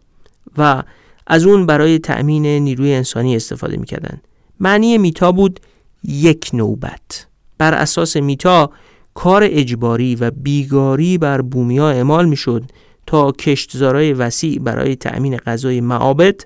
[0.58, 0.84] و
[1.28, 4.22] از اون برای تأمین نیروی انسانی استفاده می‌کردن.
[4.60, 5.60] معنی میتا بود
[6.04, 7.28] یک نوبت.
[7.58, 8.70] بر اساس میتا
[9.14, 12.64] کار اجباری و بیگاری بر بومیا اعمال می‌شد
[13.08, 16.42] تا کشتزارای وسیع برای تأمین غذای معابد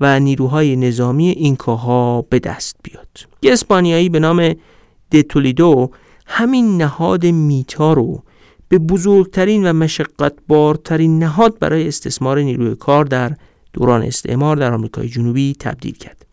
[0.00, 3.08] و نیروهای نظامی اینکاها به دست بیاد.
[3.42, 4.54] یه اسپانیایی به نام
[5.12, 5.90] دتولیدو
[6.26, 8.22] همین نهاد میتا رو
[8.68, 13.36] به بزرگترین و مشقتبارترین نهاد برای استثمار نیروی کار در
[13.72, 16.26] دوران استعمار در آمریکای جنوبی تبدیل کرد.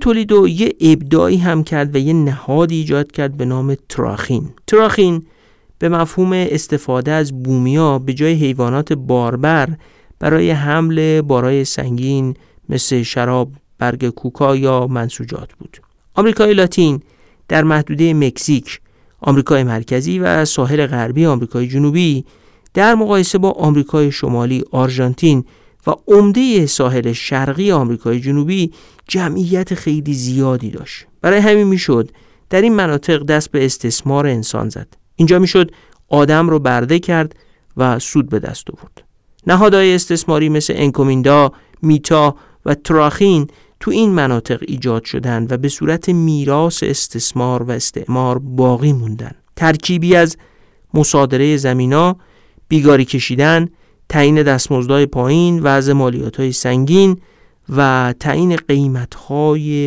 [0.00, 4.48] تولیدو یه ابداعی هم کرد و یه نهاد ایجاد کرد به نام تراخین.
[4.66, 5.22] تراخین
[5.78, 9.68] به مفهوم استفاده از بومیا به جای حیوانات باربر
[10.18, 12.34] برای حمل بارای سنگین
[12.68, 15.80] مثل شراب، برگ کوکا یا منسوجات بود.
[16.14, 17.02] آمریکای لاتین
[17.48, 18.80] در محدوده مکزیک،
[19.20, 22.24] آمریکای مرکزی و ساحل غربی آمریکای جنوبی
[22.74, 25.44] در مقایسه با آمریکای شمالی، آرژانتین
[25.86, 28.72] و عمده ساحل شرقی آمریکای جنوبی
[29.08, 31.06] جمعیت خیلی زیادی داشت.
[31.20, 32.10] برای همین می‌شد
[32.50, 34.88] در این مناطق دست به استثمار انسان زد.
[35.16, 35.70] اینجا می‌شد
[36.08, 37.36] آدم رو برده کرد
[37.76, 39.02] و سود به دست آورد.
[39.46, 41.52] نهادهای استثماری مثل انکومیندا،
[41.82, 42.36] میتا
[42.68, 43.46] و تراخین
[43.80, 49.32] تو این مناطق ایجاد شدن و به صورت میراث استثمار و استعمار باقی موندن.
[49.56, 50.36] ترکیبی از
[50.94, 52.16] مصادره زمینا
[52.68, 53.68] بیگاری کشیدن
[54.08, 57.20] تعیین دستمزدهای پایین وضع مالیات سنگین
[57.76, 59.12] و تعیین قیمت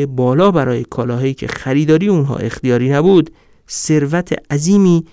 [0.07, 3.31] بالا برای کالاهایی که خریداری اونها اختیاری نبود
[3.69, 5.05] ثروت عظیمی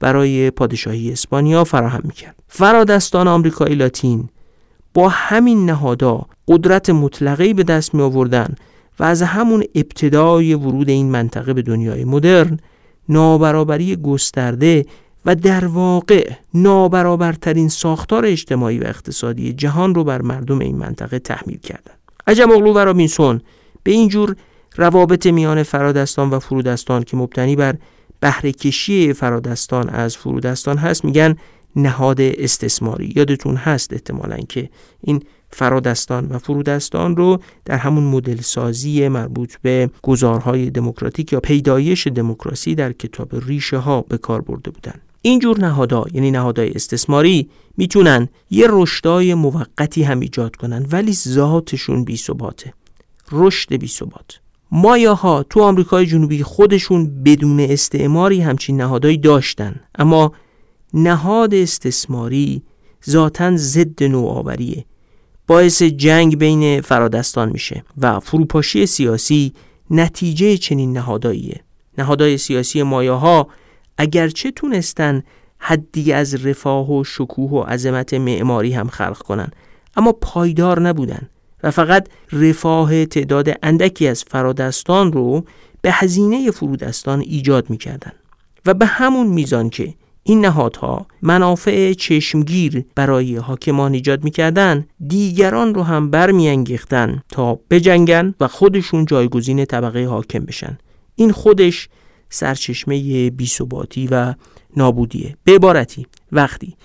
[0.00, 2.42] برای پادشاهی اسپانیا فراهم می‌کرد.
[2.48, 4.28] فرادستان آمریکای لاتین
[4.94, 8.54] با همین نهادا قدرت مطلقه به دست می آوردن
[8.98, 12.58] و از همون ابتدای ورود این منطقه به دنیای مدرن
[13.08, 14.86] نابرابری گسترده
[15.26, 21.58] و در واقع نابرابرترین ساختار اجتماعی و اقتصادی جهان رو بر مردم این منطقه تحمیل
[21.58, 21.98] کردند.
[22.26, 23.40] عجم اغلو و رابینسون
[23.82, 24.36] به این جور
[24.76, 27.74] روابط میان فرادستان و فرودستان که مبتنی بر
[28.20, 31.36] بهره کشی فرادستان از فرودستان هست میگن
[31.76, 33.12] نهاد استثماری.
[33.16, 39.90] یادتون هست احتمالا که این فرادستان و فرودستان رو در همون مدل سازی مربوط به
[40.02, 44.94] گزارهای دموکراتیک یا پیدایش دموکراسی در کتاب ریشه ها به کار برده بودن.
[45.22, 52.04] این جور نهادها یعنی نهادهای استثماری می‌تونن یه رشدای موقتی هم ایجاد کنن ولی ذاتشون
[52.04, 52.74] بی ثباته.
[53.32, 54.40] رشد بی ثبات.
[54.70, 59.80] مایاها تو آمریکای جنوبی خودشون بدون استعماری همچین نهادهایی داشتن.
[59.98, 60.32] اما
[60.94, 62.62] نهاد استثماری
[63.10, 64.84] ذاتا ضد نوآوریه.
[65.46, 69.52] باعث جنگ بین فرادستان میشه و فروپاشی سیاسی
[69.90, 71.60] نتیجه چنین نهاداییه.
[71.98, 73.48] نهادهای سیاسی مایاها
[73.98, 75.22] اگرچه تونستن
[75.58, 79.50] حدی از رفاه و شکوه و عظمت معماری هم خلق کنن
[79.96, 81.28] اما پایدار نبودن
[81.62, 85.44] و فقط رفاه تعداد اندکی از فرادستان رو
[85.82, 88.12] به هزینه فرودستان ایجاد می‌کردن.
[88.66, 95.82] و به همون میزان که این نهادها منافع چشمگیر برای حاکمان ایجاد می‌کردن دیگران رو
[95.82, 100.78] هم برمیانگیختن تا بجنگن و خودشون جایگزین طبقه حاکم بشن.
[101.14, 101.88] این خودش
[102.28, 104.34] سرچشمه بیثباتی و
[104.76, 105.36] نابودیه.
[105.44, 106.76] به عبارتی وقتی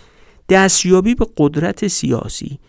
[0.50, 2.60] دستیابی به قدرت سیاسی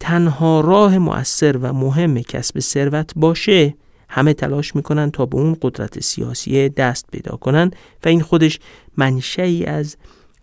[0.00, 3.74] تنها راه مؤثر و مهم کسب ثروت باشه
[4.10, 7.70] همه تلاش می‌کنن تا به اون قدرت سیاسی دست پیدا کنن
[8.04, 8.58] و این خودش
[8.96, 9.96] منشعی از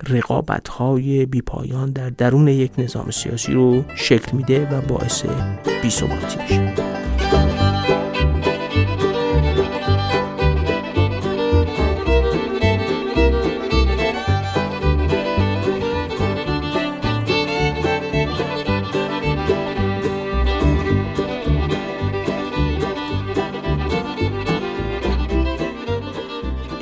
[0.10, 5.26] رقابت های بیپایان در درون یک نظام سیاسی رو شکل میده و باعث
[5.82, 7.67] بیثباتی میشه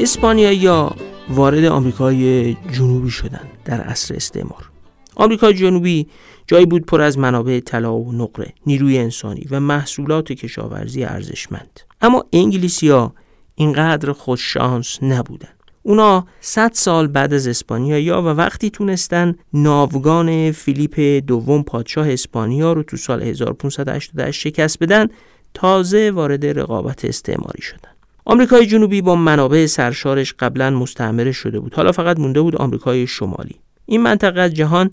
[0.06, 0.96] اسپانیایی یا
[1.30, 4.70] وارد آمریکای جنوبی شدند در عصر استعمار.
[5.15, 6.08] آمریکای جنوبی
[6.48, 11.80] جایی بود پر از منابع طلا و نقره نیروی انسانی و محصولات کشاورزی ارزشمند.
[12.02, 13.13] اما انگلیسیا
[13.56, 15.50] اینقدر خوششانس نبودن.
[15.84, 22.84] اونا 100 سال بعد از اسپانیا و وقتی تونستن ناوگان فیلیپ دوم پادشاه اسپانیا رو
[22.84, 25.08] تو سال 1588 شکست بدن
[25.54, 27.95] تازه وارد رقابت استعماری شدن.
[28.26, 31.74] آمریکای جنوبی با منابع سرشارش قبلا مستعمره شده بود.
[31.74, 33.56] حالا فقط مونده بود آمریکای شمالی.
[33.86, 34.92] این منطقه از جهان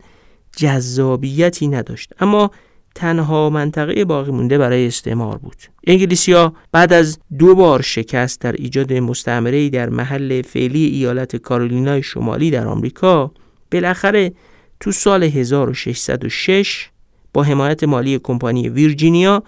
[0.57, 2.51] جذابیتی نداشت اما
[2.95, 5.57] تنها منطقه باقی مونده برای استعمار بود.
[5.87, 12.51] انگلیسیا بعد از دو بار شکست در ایجاد مستعمره در محل فعلی ایالت کارولینای شمالی
[12.51, 13.33] در آمریکا
[13.73, 14.33] بالاخره
[14.81, 16.89] تو سال 1606
[17.35, 19.43] با حمایت مالی کمپانی ویرجینیا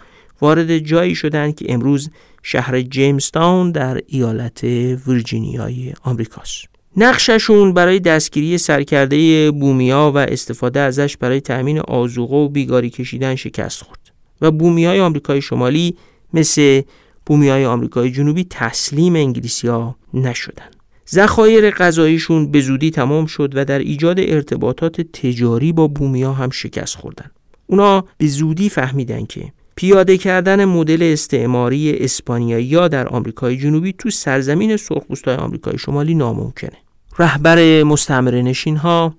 [0.44, 2.10] وارد جایی شدند که امروز
[2.42, 4.64] شهر جیمستاون در ایالت
[5.06, 6.64] ویرجینیای آمریکاست.
[6.96, 13.82] نقششون برای دستگیری سرکرده بومیا و استفاده ازش برای تأمین آزوقه و بیگاری کشیدن شکست
[13.82, 15.96] خورد و بومیای آمریکای شمالی
[16.34, 16.82] مثل
[17.26, 20.70] بومیای آمریکای جنوبی تسلیم انگلیسیا نشدن.
[21.10, 26.96] ذخایر غذاییشون به زودی تمام شد و در ایجاد ارتباطات تجاری با بومیا هم شکست
[26.96, 27.30] خوردن.
[27.66, 34.10] اونا به زودی فهمیدن که پیاده کردن مدل استعماری اسپانیایی یا در آمریکای جنوبی تو
[34.10, 36.76] سرزمین سرخپوستای آمریکای شمالی ناممکنه.
[37.18, 39.14] رهبر مستعمره نشین ها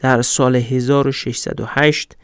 [0.00, 2.16] در سال 1608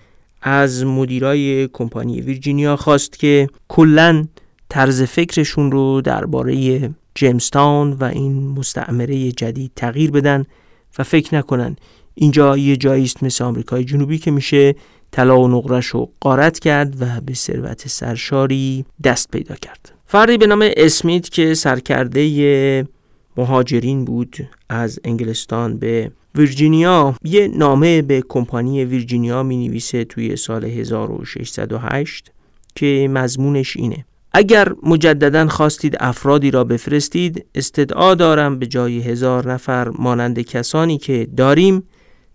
[0.42, 4.26] از مدیرای کمپانی ویرجینیا خواست که کلا
[4.68, 10.44] طرز فکرشون رو درباره جیمستان و این مستعمره جدید تغییر بدن
[10.98, 11.76] و فکر نکنن
[12.20, 14.74] اینجا یه جایی است مثل آمریکای جنوبی که میشه
[15.10, 19.92] طلا و نقرش رو قارت کرد و به ثروت سرشاری دست پیدا کرد.
[20.06, 22.86] فردی به نام اسمیت که سرکرده
[23.36, 24.36] مهاجرین بود
[24.68, 32.32] از انگلستان به ویرجینیا یه نامه به کمپانی ویرجینیا می نویسه توی سال 1608
[32.74, 34.04] که مضمونش اینه.
[34.32, 41.28] اگر مجددا خواستید افرادی را بفرستید استدعا دارم به جای هزار نفر مانند کسانی که
[41.36, 41.82] داریم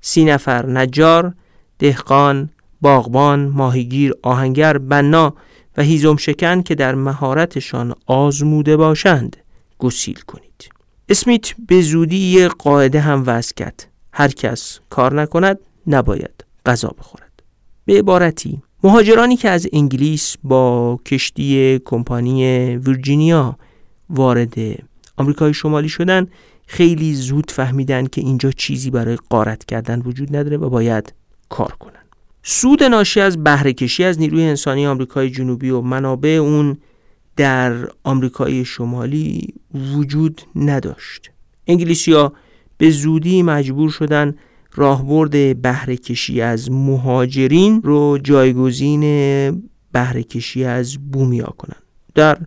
[0.07, 1.33] سی نفر نجار
[1.79, 2.49] دهقان
[2.81, 5.33] باغبان، ماهیگیر، آهنگر، بنا
[5.77, 9.37] و هیزم شکن که در مهارتشان آزموده باشند
[9.79, 10.69] گسیل کنید.
[11.09, 13.87] اسمیت به زودی یه قاعده هم وضع کرد.
[14.13, 17.43] هر کس کار نکند نباید غذا بخورد.
[17.85, 23.57] به عبارتی مهاجرانی که از انگلیس با کشتی کمپانی ویرجینیا
[24.09, 24.53] وارد
[25.17, 26.27] آمریکای شمالی شدن
[26.67, 31.13] خیلی زود فهمیدن که اینجا چیزی برای قارت کردن وجود نداره و باید
[31.49, 32.05] کار کنن.
[32.43, 36.77] سود ناشی از بهرهکشی از نیروی انسانی آمریکای جنوبی و منابع اون
[37.35, 39.53] در آمریکای شمالی
[39.95, 41.31] وجود نداشت
[41.67, 42.33] انگلیسیا
[42.77, 44.35] به زودی مجبور شدن
[44.73, 49.01] راهبرد بهره کشی از مهاجرین رو جایگزین
[49.91, 51.77] بهره کشی از بومیا کنن
[52.15, 52.37] در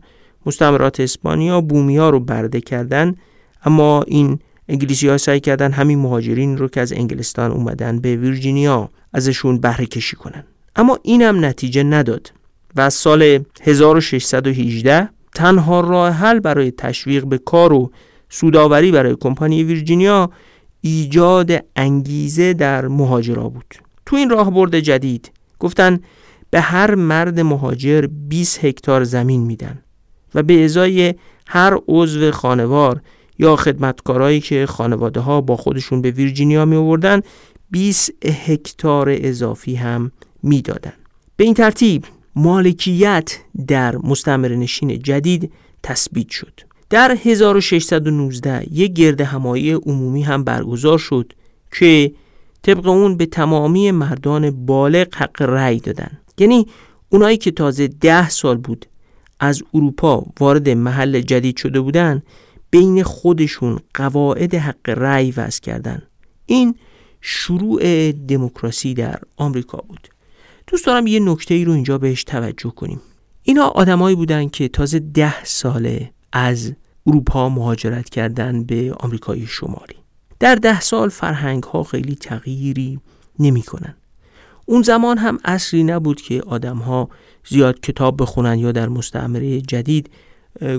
[0.46, 3.14] مستعمرات اسپانیا بومیا رو برده کردن
[3.64, 8.90] اما این انگلیسی ها سعی کردن همین مهاجرین رو که از انگلستان اومدن به ویرجینیا
[9.12, 10.44] ازشون بهره کشی کنن.
[10.76, 12.32] اما اینم نتیجه نداد
[12.76, 17.90] و سال 1618 تنها راه حل برای تشویق به کار و
[18.28, 20.30] سوداوری برای کمپانی ویرجینیا
[20.80, 23.74] ایجاد انگیزه در مهاجرا بود.
[24.06, 26.00] تو این راهبرد جدید گفتن
[26.50, 29.78] به هر مرد مهاجر 20 هکتار زمین میدن
[30.34, 31.14] و به ازای
[31.46, 33.00] هر عضو خانوار
[33.38, 37.20] یا خدمتکارایی که خانواده ها با خودشون به ویرجینیا می آوردن
[37.70, 40.92] 20 هکتار اضافی هم می‌دادن.
[41.36, 42.04] به این ترتیب
[42.36, 46.60] مالکیت در مستمر نشین جدید تثبیت شد.
[46.90, 51.32] در 1619 یک گرد همایی عمومی هم برگزار شد
[51.72, 52.12] که
[52.62, 56.66] طبق اون به تمامی مردان بالغ حق رأی دادن یعنی
[57.08, 58.86] اونایی که تازه ده سال بود
[59.40, 62.22] از اروپا وارد محل جدید شده بودن
[62.70, 66.02] بین خودشون قواعد حق رأی وضع کردن.
[66.46, 66.74] این
[67.20, 70.08] شروع دموکراسی در آمریکا بود.
[70.66, 73.00] دوست دارم یه نکته ای رو اینجا بهش توجه کنیم.
[73.42, 76.72] اینا آدمایی بودن که تازه ده ساله از
[77.06, 79.94] اروپا مهاجرت کردن به آمریکای شمالی.
[80.40, 83.00] در ده سال فرهنگ ها خیلی تغییری
[83.38, 83.94] نمی کنن.
[84.66, 87.08] اون زمان هم اصلی نبود که آدم ها
[87.48, 90.10] زیاد کتاب بخونن یا در مستعمره جدید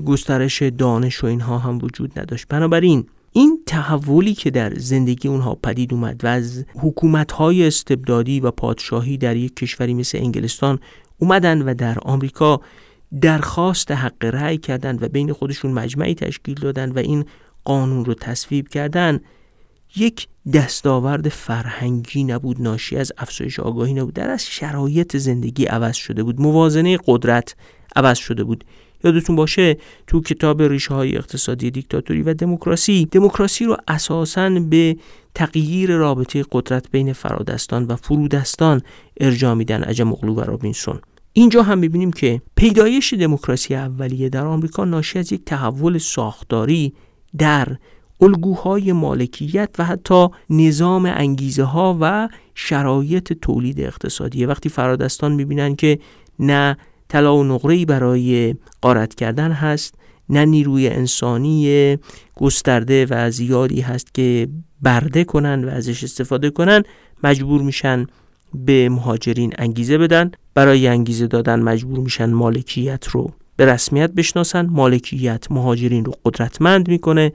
[0.06, 2.48] گسترش دانش و اینها هم وجود نداشت.
[2.50, 8.52] بنابراین این تحولی که در زندگی اونها پدید اومد و از حکومت های استبدادی و
[8.52, 10.80] پادشاهی در یک کشوری مثل انگلستان
[11.18, 12.62] اومدن و در آمریکا
[13.22, 17.26] درخواست حق رأی کردن و بین خودشون مجمعی تشکیل دادن و این
[17.64, 19.20] قانون رو تصویب کردن
[19.96, 26.24] یک دستاورد فرهنگی نبود ناشی از افزایش آگاهی نبود در از شرایط زندگی عوض شده
[26.24, 27.56] بود موازنه قدرت
[27.96, 28.66] عوض شده بود.
[29.04, 34.98] یادتون باشه تو کتاب ریشه های اقتصادی دیکتاتوری و دموکراسی دموکراسی رو اساساً به
[35.36, 38.82] تغییر رابطه قدرت بین فرادستان و فرودستان
[39.20, 41.00] ارجاع میدن عجم اغلو و رابینسون.
[41.34, 46.94] اینجا هم می‌بینیم که پیدایش دموکراسی اولیه در آمریکا ناشی از یک تحول ساختاری
[47.38, 47.68] در
[48.22, 56.00] الگوهای مالکیت و حتی نظام انگیزه ها و شرایط تولید اقتصادی وقتی فرادستان می‌بینن که
[56.40, 56.78] نه
[57.10, 59.96] طلا و نقره برای قارت کردن هست.
[60.30, 61.98] نه نیروی انسانی
[62.36, 64.48] گسترده و زیادی هست که
[64.82, 66.84] برده کنن و ازش استفاده کنن.
[67.24, 68.06] مجبور میشن
[68.54, 70.32] به مهاجرین انگیزه بدن.
[70.54, 74.66] برای انگیزه دادن مجبور میشن مالکیت رو به رسمیت بشناسن.
[74.66, 77.32] مالکیت مهاجرین رو قدرتمند می‌کنه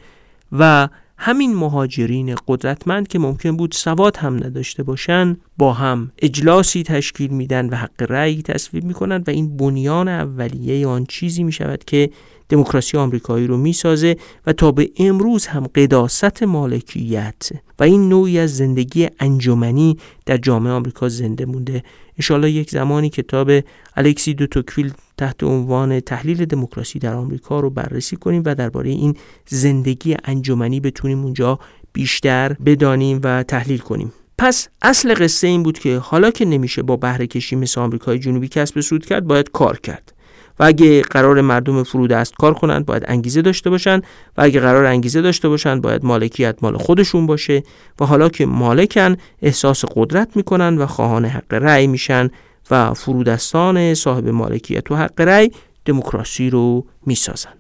[0.53, 0.89] و
[1.27, 7.69] همین مهاجرین قدرتمند که ممکن بود سواد هم نداشته باشن با هم اجلاسی تشکیل میدن
[7.69, 12.11] و حق رأی تصویب می‌کنن و این بنیان اولیه آن چیزی می‌شود که
[12.49, 18.57] دموکراسی آمریکایی رو می‌سازه و تا به امروز هم قداست مالکیت و این نوعی از
[18.57, 21.83] زندگی انجمنی در جامعه آمریکا زنده مونده.
[22.19, 23.51] انشالله یک زمانی کتاب
[23.97, 29.17] الکسی دو توکویل تحت عنوان تحلیل دموکراسی در آمریکا رو بررسی کنیم و درباره این
[29.47, 31.59] زندگی انجمنی بتونیم اونجا
[31.93, 34.13] بیشتر بدانیم و تحلیل کنیم.
[34.39, 38.49] پس اصل قصه این بود که حالا که نمیشه با بهره کشی مثل آمریکای جنوبی
[38.49, 40.14] کسب سود کرد باید کار کرد.
[40.59, 44.03] و اگه قرار مردم فرود است کار کنند باید انگیزه داشته باشند
[44.37, 47.63] و اگه قرار انگیزه داشته باشند باید مالکیت مال خودشون باشه
[48.01, 52.31] و حالا که مالکن احساس قدرت می‌کنن و خواهان حق رأی میشن
[52.71, 55.51] و فرودستان صاحب مالکیت و حق رأی
[55.85, 57.53] دموکراسی رو می‌سازن.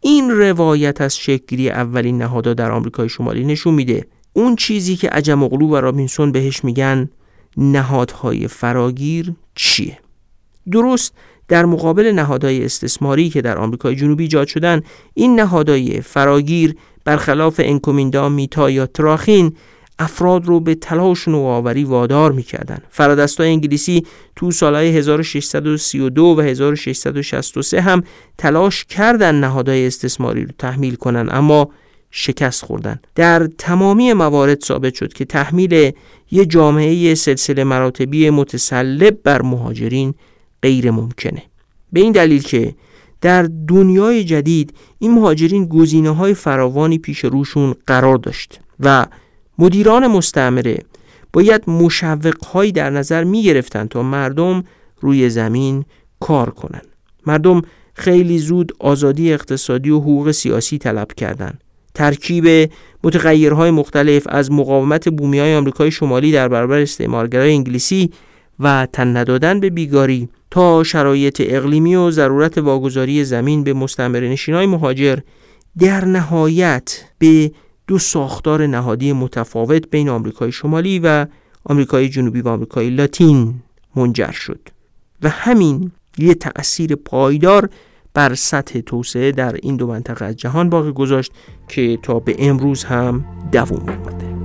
[0.00, 4.06] این روایت از شکلی اولین نهادها در آمریکای شمالی نشون میده.
[4.32, 7.08] اون چیزی که عجم اغلو و رابینسون بهش میگن
[7.56, 9.98] نهادهای فراگیر چیه؟
[10.72, 11.14] درست
[11.48, 14.80] در مقابل نهادهای استثماری که در آمریکای جنوبی ایجاد شدن
[15.14, 19.56] این نهادهای فراگیر برخلاف انکومیندا میتا یا تراخین
[19.98, 22.78] افراد رو به تلاش نوآوری وادار می‌کردن.
[22.90, 24.06] فرادستای انگلیسی
[24.36, 28.02] تو سالهای 1632 و 1663 هم
[28.38, 31.70] تلاش کردن نهادهای استثماری رو تحمیل کنن اما
[32.10, 33.00] شکست خوردن.
[33.14, 35.92] در تمامی موارد ثابت شد که تحمیل
[36.30, 40.14] یه جامعه سلسله مراتبی متسلب بر مهاجرین
[40.64, 41.42] غیر ممکنه
[41.92, 42.74] به این دلیل که
[43.20, 49.06] در دنیای جدید این مهاجرین گزینه های فراوانی پیش روشون قرار داشت و
[49.58, 50.78] مدیران مستعمره
[51.32, 54.64] باید مشوق هایی در نظر می گرفتن تا مردم
[55.00, 55.84] روی زمین
[56.20, 56.86] کار کنند.
[57.26, 57.62] مردم
[57.94, 61.60] خیلی زود آزادی اقتصادی و حقوق سیاسی طلب کردند
[61.94, 62.70] ترکیب
[63.04, 68.10] متغیرهای مختلف از مقاومت بومی های آمریکای شمالی در برابر استعمارگرای انگلیسی
[68.60, 74.66] و تن ندادن به بیگاری تا شرایط اقلیمی و ضرورت واگذاری زمین به مستعمره های
[74.66, 75.18] مهاجر
[75.78, 77.52] در نهایت به
[77.86, 81.26] دو ساختار نهادی متفاوت بین آمریکای شمالی و
[81.64, 83.54] آمریکای جنوبی و آمریکای لاتین
[83.96, 84.60] منجر شد
[85.22, 87.68] و همین یه تأثیر پایدار
[88.14, 91.32] بر سطح توسعه در این دو منطقه از جهان باقی گذاشت
[91.68, 94.43] که تا به امروز هم دوام آمده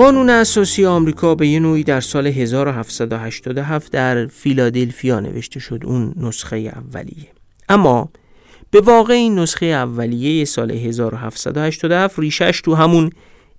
[0.00, 6.56] قانون اساسی آمریکا به یه نوعی در سال 1787 در فیلادلفیا نوشته شد اون نسخه
[6.56, 7.28] اولیه
[7.68, 8.10] اما
[8.70, 13.10] به واقع این نسخه اولیه سال 1787 ریشش تو همون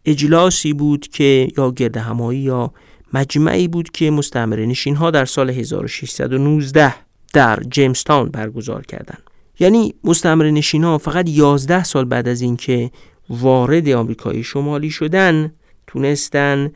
[0.06, 2.72] اجلاسی بود که یا گرد همایی یا
[3.14, 6.94] مجمعی بود که مستعمره نشین ها در سال 1619
[7.34, 9.24] در جیمستان برگزار کردند.
[9.60, 12.92] یعنی مستعمره نشین ها فقط 11 سال بعد از اینکه
[13.30, 15.52] وارد آمریکای شمالی شدن
[15.92, 16.72] تونستن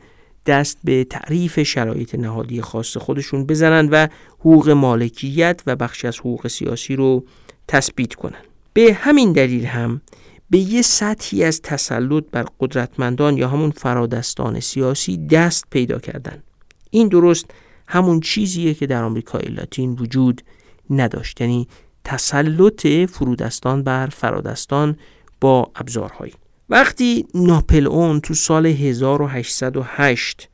[0.46, 4.08] دست به تعریف شرایط نهادی خاص خودشون بزنن و
[4.38, 7.24] حقوق مالکیت و بخشی از حقوق سیاسی رو
[7.68, 8.42] تثبیت کنن.
[8.72, 10.00] به همین دلیل هم
[10.50, 16.42] به یه سطحی از تسلط بر قدرتمندان یا همون فرادستان سیاسی دست پیدا کردن.
[16.90, 17.46] این درست
[17.88, 20.42] همون چیزیه که در آمریکای لاتین وجود
[20.90, 21.40] نداشت.
[21.40, 21.68] یعنی
[22.04, 24.96] تسلط فرودستان بر فرادستان
[25.40, 26.32] با ابزارهایی.
[26.70, 30.48] وقتی ناپل تو سال 1808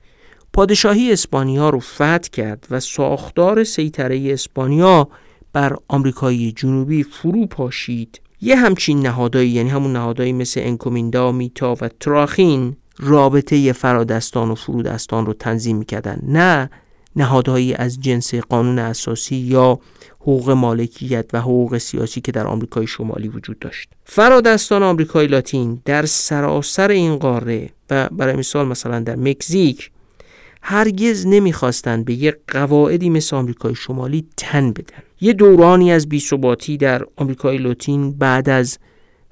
[0.52, 5.08] پادشاهی اسپانیا رو فتح کرد و ساختار سیطره اسپانیا
[5.52, 11.88] بر آمریکای جنوبی فرو پاشید یه همچین نهادایی یعنی همون نهادایی مثل انکومیندا، میتا و
[12.00, 16.70] تراخین رابطه فرادستان و فرودستان رو تنظیم می‌کردن نه
[17.16, 19.78] نهادهایی از جنس قانون اساسی یا
[20.22, 23.88] حقوق مالکیت و حقوق سیاسی که در آمریکای شمالی وجود داشت.
[24.04, 29.90] فرادستان آمریکای لاتین در سراسر این قاره و برای مثال مثلا در مکزیک
[30.62, 35.02] هرگز نمی‌خواستند به یک قواعدی مثل آمریکای شمالی تن بدن.
[35.20, 38.78] یه دورانی از بیثباتی در آمریکای لاتین بعد از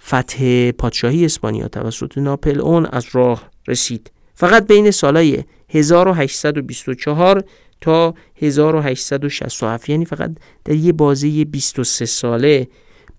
[0.07, 4.11] فتح پادشاهی اسپانیا توسط ناپل اون از راه رسید.
[4.35, 7.45] فقط بین سالهای 1824
[7.81, 10.31] تا 1867 یعنی فقط
[10.65, 12.69] در یه بازه 23 ساله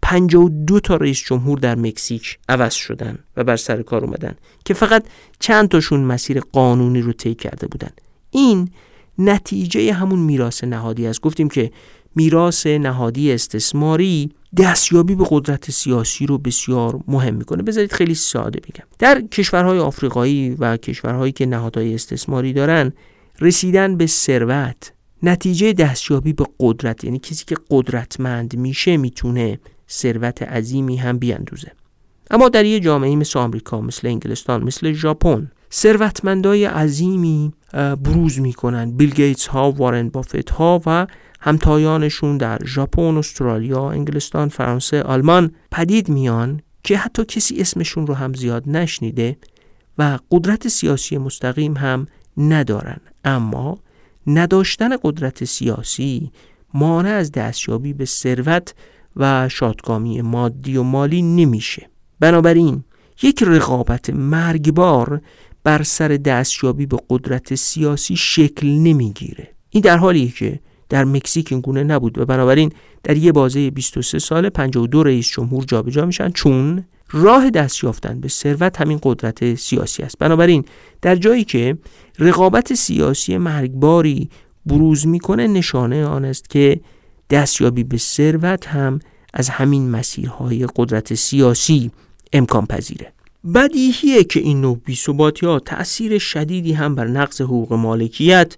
[0.01, 4.35] 52 تا رئیس جمهور در مکزیک عوض شدن و بر سر کار اومدن
[4.65, 5.03] که فقط
[5.39, 7.91] چند تاشون مسیر قانونی رو طی کرده بودن.
[8.31, 8.69] این
[9.17, 11.21] نتیجه همون میراث نهادی است.
[11.21, 11.71] گفتیم که
[12.15, 17.63] میراث نهادی استثماری دستیابی به قدرت سیاسی رو بسیار مهم می‌کنه.
[17.63, 18.85] بذارید خیلی ساده بگم.
[18.99, 22.93] در کشورهای آفریقایی و کشورهایی که نهادهای استثماری دارن
[23.39, 29.59] رسیدن به ثروت نتیجه دستیابی به قدرت یعنی کسی که قدرتمند میشه می‌تونه
[29.89, 31.71] ثروت عظیمی هم بیاندوزه.
[32.31, 38.91] اما در یه جامعه مثل آمریکا مثل انگلستان مثل ژاپن ثروتمندای عظیمی بروز می‌کنن.
[38.91, 41.07] بیل گیتس ها وارن بافت ها و
[41.39, 48.33] همتایانشون در ژاپن استرالیا انگلستان فرانسه آلمان پدید میان که حتی کسی اسمشون رو هم
[48.33, 49.37] زیاد نشنیده
[49.97, 52.07] و قدرت سیاسی مستقیم هم
[52.37, 52.99] ندارن.
[53.25, 53.79] اما
[54.27, 56.31] نداشتن قدرت سیاسی
[56.73, 58.73] مانع از دستیابی به ثروت
[59.15, 61.89] و شادکامی مادی و مالی نمیشه.
[62.19, 62.83] بنابراین
[63.21, 65.21] یک رقابت مرگبار
[65.63, 69.47] بر سر دستیابی به قدرت سیاسی شکل نمی‌گیره.
[69.69, 70.59] این در حالیه که
[70.89, 72.71] در مکزیک این گونه نبود و بنابراین
[73.03, 78.27] در یه بازه 23 سال 52 رئیس جمهور جابجا میشن چون راه دست یافتن به
[78.27, 80.17] ثروت همین قدرت سیاسی است.
[80.17, 80.65] بنابراین
[81.01, 81.77] در جایی که
[82.21, 84.29] رقابت سیاسی مرگباری
[84.65, 86.81] بروز می‌کنه نشانه آن است که
[87.29, 88.99] دستیابی به ثروت هم
[89.33, 91.91] از همین مسیرهای قدرت سیاسی
[92.33, 93.13] امکان پذیره.
[93.55, 98.57] بدیهیه که این نوع بیثباتی ها تأثیر شدیدی هم بر نقض حقوق مالکیت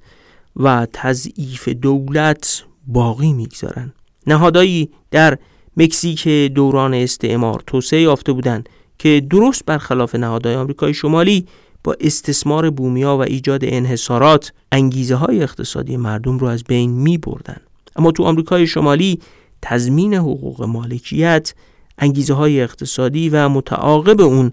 [0.55, 3.93] و تضعیف دولت باقی می‌گذارن.
[4.27, 5.37] نهادایی در
[5.77, 11.47] مکزیک دوران استعمار توسعه یافته بودند که درست برخلاف نهادهای آمریکای شمالی
[11.83, 17.57] با استثمار بومیا و ایجاد انحصارات انگیزه های اقتصادی مردم رو از بین می بردن.
[17.95, 19.19] اما تو آمریکای شمالی
[19.61, 21.53] تضمین حقوق مالکیت
[21.97, 24.51] انگیزه های اقتصادی و متعاقب اون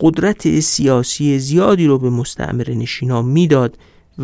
[0.00, 3.78] قدرت سیاسی زیادی رو به مستعمر نشینا می‌داد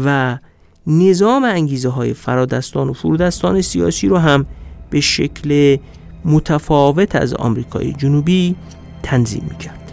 [0.05, 0.39] و
[0.87, 4.47] نظام انگیزه های فرادستان و فرودستان سیاسی رو هم
[4.91, 5.77] به شکل
[6.25, 8.57] متفاوت از آمریکای جنوبی
[9.03, 9.86] تنظیم می‌کرد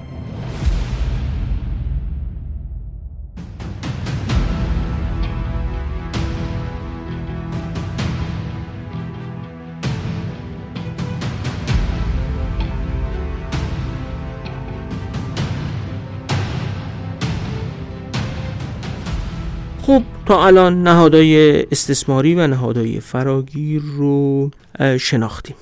[19.86, 24.52] خب تا الان نهادهای استثماری و نهادهای فراگیر رو
[25.00, 25.56] شناختیم.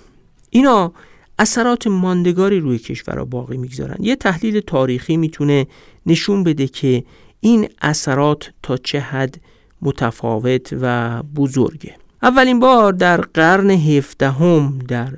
[0.50, 0.94] اینا
[1.40, 3.96] اثرات ماندگاری روی کشورها باقی می‌گذارن.
[4.00, 5.68] یه تحلیل تاریخی می‌تونه
[6.06, 7.04] نشون بده که
[7.40, 9.42] این اثرات تا چه حد
[9.82, 11.96] متفاوت و بزرگه.
[12.24, 15.14] اولین بار در قرن هفدهم در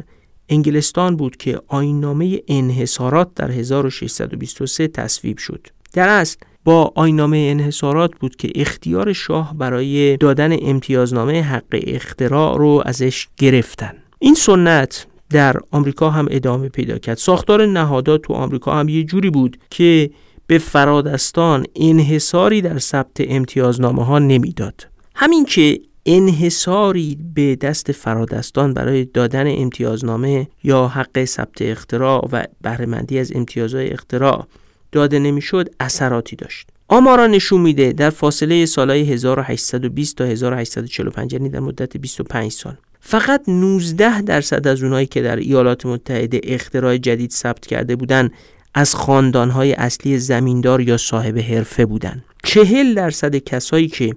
[0.50, 5.68] انگلستان بود که آینامه انحصارات در 1623 تصویب شد.
[5.94, 12.84] در اصل با آینامه انحصارات بود که اختیار شاه برای دادن امتیازنامه حق اختراع رو
[12.86, 13.94] ازش گرفتن.
[14.20, 17.18] این سنت در آمریکا هم ادامه پیدا کرد.
[17.18, 20.10] ساختار نهادات تو آمریکا هم یه جوری بود که
[20.48, 24.88] به فرادستان انحصاری در ثبت امتیازنامه ها نمی‌داد.
[25.16, 33.20] همین که انحصاری به دست فرادستان برای دادن امتیازنامه یا حق ثبت اختراع و بهرهمندی
[33.20, 34.48] از امتیازهای اختراع
[34.94, 41.60] داده نمی‌شد اثراتی داشت آمارا نشون میده در فاصله سالهای 1820 تا 1845 یعنی در
[41.60, 47.66] مدت 25 سال فقط 19 درصد از اونایی که در ایالات متحده اختراع جدید ثبت
[47.66, 48.32] کرده بودند
[48.74, 52.24] از خاندانهای اصلی زمیندار یا صاحب حرفه بودند.
[52.44, 54.16] 40 درصد کسایی که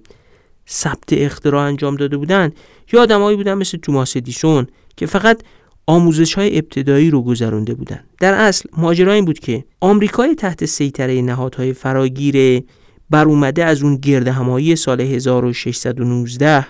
[0.68, 2.52] ثبت اختراع انجام داده بودند
[2.92, 4.66] یا آدمایی بودن مثل توماس ادیسون
[4.96, 5.42] که فقط
[5.86, 8.00] آموزش های ابتدایی رو گذرونده بودن.
[8.20, 12.62] در اصل ماجرا این بود که آمریکای تحت سیطره نهادهای فراگیر
[13.10, 16.66] بر اومده از اون گرد همایی سال 1619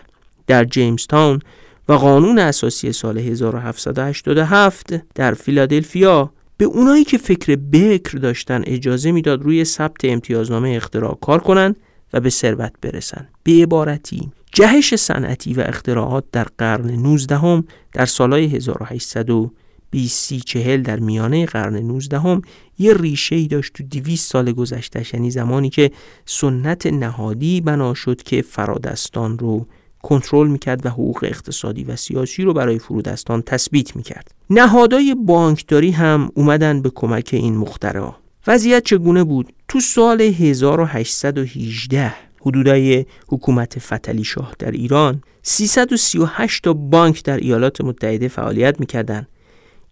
[0.47, 1.41] در جیمز تاون
[1.89, 9.43] و قانون اساسی سال 1787 در فیلادلفیا به اونایی که فکر بکر داشتن اجازه می‌داد
[9.43, 11.75] روی ثبت امتیازنامه اختراع کار کنن
[12.13, 13.29] و به ثروت برسن.
[13.43, 20.99] به عبارتی جهش صنعتی و اختراعات در قرن 19 هم در سالهای 1820 40 در
[20.99, 22.43] میانه قرن 19 هم
[22.79, 25.91] یه ریشه ای داشت تو 200 سال گذشته یعنی زمانی که
[26.25, 29.67] سنت نهادی بنا شد که فرادستان رو
[30.03, 34.35] کنترل می‌کرد و حقوق اقتصادی و سیاسی رو برای فرودستان تثبیت می‌کرد.
[34.51, 38.13] نهادهای بانکداری هم اومدن به کمک این مخترع.
[38.47, 45.23] وضعیت چگونه بود؟ تو سال 1818 حدودای حکومت فتلی شاه در ایران.
[45.43, 49.27] 338 تا بانک در ایالات متحده فعالیت می‌کردن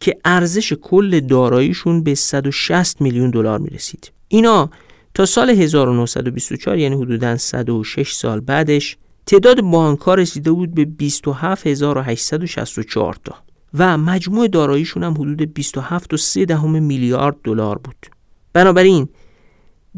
[0.00, 4.12] که ارزش کل داراییشون به 160 میلیون دلار می‌رسید.
[4.28, 4.70] اینا
[5.14, 8.96] تا سال 1924 یعنی حدوداً 106 سال بعدش
[9.26, 13.34] تعداد بانک ها رسیده بود به 27864 تا
[13.74, 18.06] و مجموع داراییشون هم حدود 27.3 دهم میلیارد دلار بود.
[18.52, 19.08] بنابراین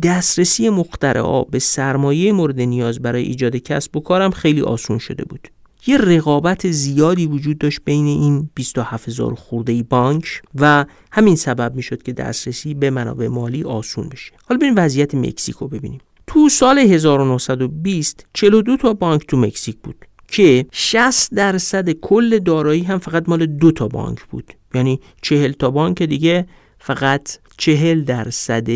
[0.02, 5.48] دسترسی مخترعا به سرمایه مورد نیاز برای ایجاد کسب و کارم خیلی آسون شده بود.
[5.86, 11.82] یه رقابت زیادی وجود داشت بین این 27 هزار خورده بانک و همین سبب می
[11.82, 14.32] شد که دسترسی به منابع مالی آسون بشه.
[14.48, 16.00] حالا بریم وضعیت مکزیکو ببینیم.
[16.26, 19.96] تو سال 1920 42 تا بانک تو مکزیک بود
[20.28, 24.52] که 60 درصد کل دارایی هم فقط مال دو تا بانک بود.
[24.74, 26.46] یعنی 40 تا بانک دیگه
[26.78, 28.68] فقط چهل درصد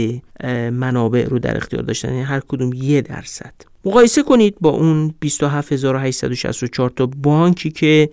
[0.72, 2.08] منابع رو در اختیار داشتن.
[2.08, 3.52] یعنی هر کدوم یه درصد.
[3.84, 8.10] مقایسه کنید با اون 27864 تا بانکی که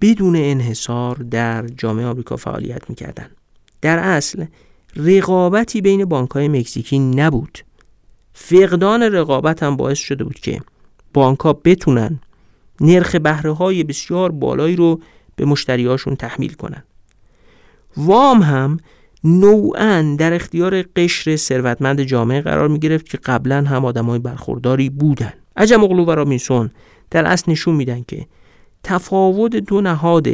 [0.00, 3.26] بدون انحصار در جامعه آمریکا فعالیت می‌کردن.
[3.80, 4.44] در اصل
[4.96, 7.58] رقابتی بین بانک های مکزیکی نبود.
[8.32, 10.60] فقدان رقابت هم باعث شده بود که
[11.14, 12.20] بانک ها بتونن
[12.80, 15.00] نرخ بهره های بسیار بالایی رو
[15.36, 16.82] به مشتریاشون تحمیل کنن.
[17.96, 18.78] وام هم
[19.24, 25.32] نوعا در اختیار قشر ثروتمند جامعه قرار می گرفت که قبلا هم آدمای برخورداری بودن.
[25.56, 26.70] عجم اغلو و رابینسون
[27.10, 28.26] در اصل نشون میدن که
[28.82, 30.28] تفاوت دو نهاد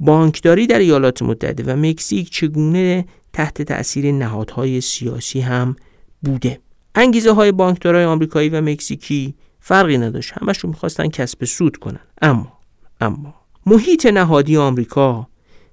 [0.00, 5.76] بانکداری در ایالات متحده و مکزیک چگونه تحت تأثیر نهادهای سیاسی هم
[6.22, 6.60] بوده.
[6.94, 10.32] انگیزه های بانکدارای آمریکایی و مکزیکی فرقی نداشت.
[10.32, 12.00] همشون می‌خواستن کسب سود کنن.
[12.22, 12.52] اما
[13.00, 13.34] اما
[13.66, 15.28] محیط نهادی آمریکا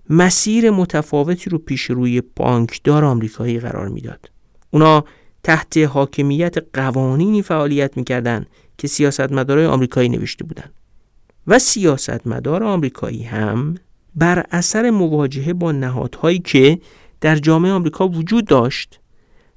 [0.10, 4.30] مسیر متفاوتی رو پیش روی بانکدار آمریکایی قرار می‌داد.
[4.72, 5.04] اونا
[5.44, 8.48] تحت حاکمیت قوانینی فعالیت می‌کردند
[8.78, 10.74] که سیاستمدارای آمریکایی نوشته بودند
[11.48, 13.76] و سیاستمدار آمریکایی هم
[14.16, 16.80] بر اثر مواجهه با نهادهایی که
[17.22, 19.00] در جامعه آمریکا وجود داشت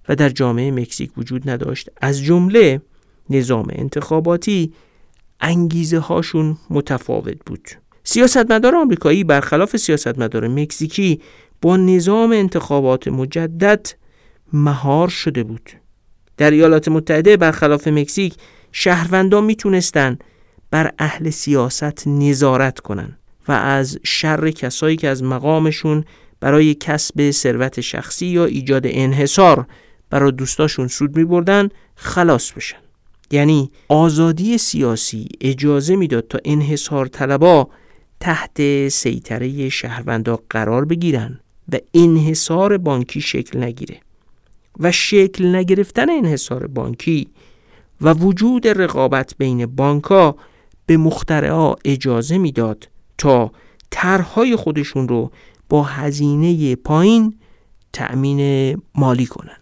[0.09, 2.81] و در جامعه مکزیک وجود نداشت از جمله
[3.31, 4.73] نظام انتخاباتی
[5.41, 7.69] انگیزه هاشون متفاوت بود
[8.05, 11.21] سیاستمدار آمریکایی برخلاف سیاستمدار مکزیکی
[11.63, 13.87] با نظام انتخابات مجدد
[14.53, 15.71] مهار شده بود.
[16.37, 18.35] در ایالات متحده برخلاف مکزیک
[18.73, 20.19] شهروندان می‌تونستن
[20.71, 23.17] بر اهل سیاست نظارت کنن
[23.49, 26.05] و از شر کسایی که از مقامشون
[26.41, 29.67] برای کسب ثروت شخصی یا ایجاد انحصار
[30.11, 32.77] برای دوستاشون سود می بردن خلاص بشن.
[33.31, 37.69] یعنی آزادی سیاسی اجازه می‌داد تا انحصار طلبا
[38.21, 41.41] تحت سیطره شهروندا قرار بگیرن
[41.73, 44.01] و انحصار بانکی شکل نگیره
[44.79, 47.29] و شکل نگرفتن انحصار بانکی
[48.01, 50.37] و وجود رقابت بین بانکها
[50.87, 53.51] به مخترعا اجازه می‌داد تا
[53.91, 55.31] طرحهای خودشون رو
[55.69, 57.39] با هزینه پایین
[57.93, 59.61] تأمین مالی کنند.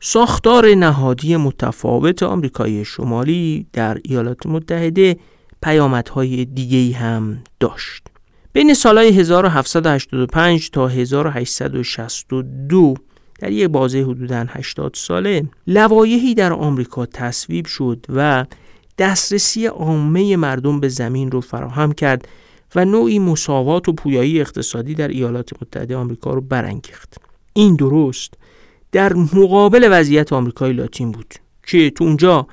[0.00, 5.16] ساختار نهادی متفاوت آمریکای شمالی در ایالات متحده
[5.62, 8.06] پیامدهای دیگه هم داشت.
[8.52, 12.94] بین سالهای 1785 تا 1862
[13.38, 18.44] در یک بازه حدوداً 80 ساله لوایحی در آمریکا تصویب شد و
[18.98, 22.28] دسترسی عامه مردم به زمین رو فراهم کرد
[22.74, 27.16] و نوعی مساوات و پویایی اقتصادی در ایالات متحده آمریکا رو برانگیخت
[27.52, 28.34] این درست
[28.92, 31.34] در مقابل وضعیت آمریکای لاتین بود
[31.66, 32.46] که تو اونجا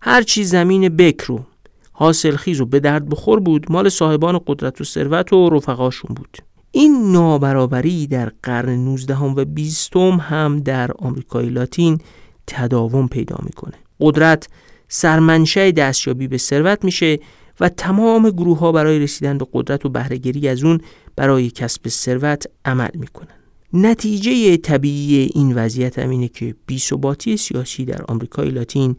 [0.00, 1.44] هرچی زمین بکر رو
[1.92, 6.38] حاصل خیز و به درد بخور بود مال صاحبان قدرت و ثروت و رفقاشون بود.
[6.70, 11.98] این نابرابری در قرن 19 و 20 هم در آمریکای لاتین
[12.46, 13.74] تداوم پیدا می‌کنه.
[14.00, 14.48] قدرت
[14.88, 17.18] سرمنشه دستیابی به ثروت میشه
[17.60, 20.80] و تمام گروه ها برای رسیدن به قدرت و بهرهگیری از اون
[21.16, 23.34] برای کسب ثروت عمل می‌کنن.
[23.72, 28.96] نتیجه طبیعی این وضعیت هم اینه که بیثباتی سیاسی در آمریکای لاتین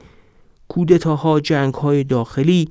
[0.68, 2.70] کودتاها جنگهای داخلی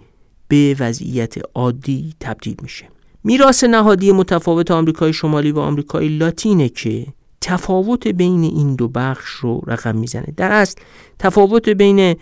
[0.52, 2.88] به وضعیت عادی تبدیل میشه.
[3.24, 7.06] میراث نهادی متفاوت آمریکای شمالی و آمریکای لاتینه که
[7.40, 10.26] تفاوت بین این دو بخش رو رقم می‌زنه.
[10.36, 10.80] در اصل
[11.18, 12.16] تفاوت بین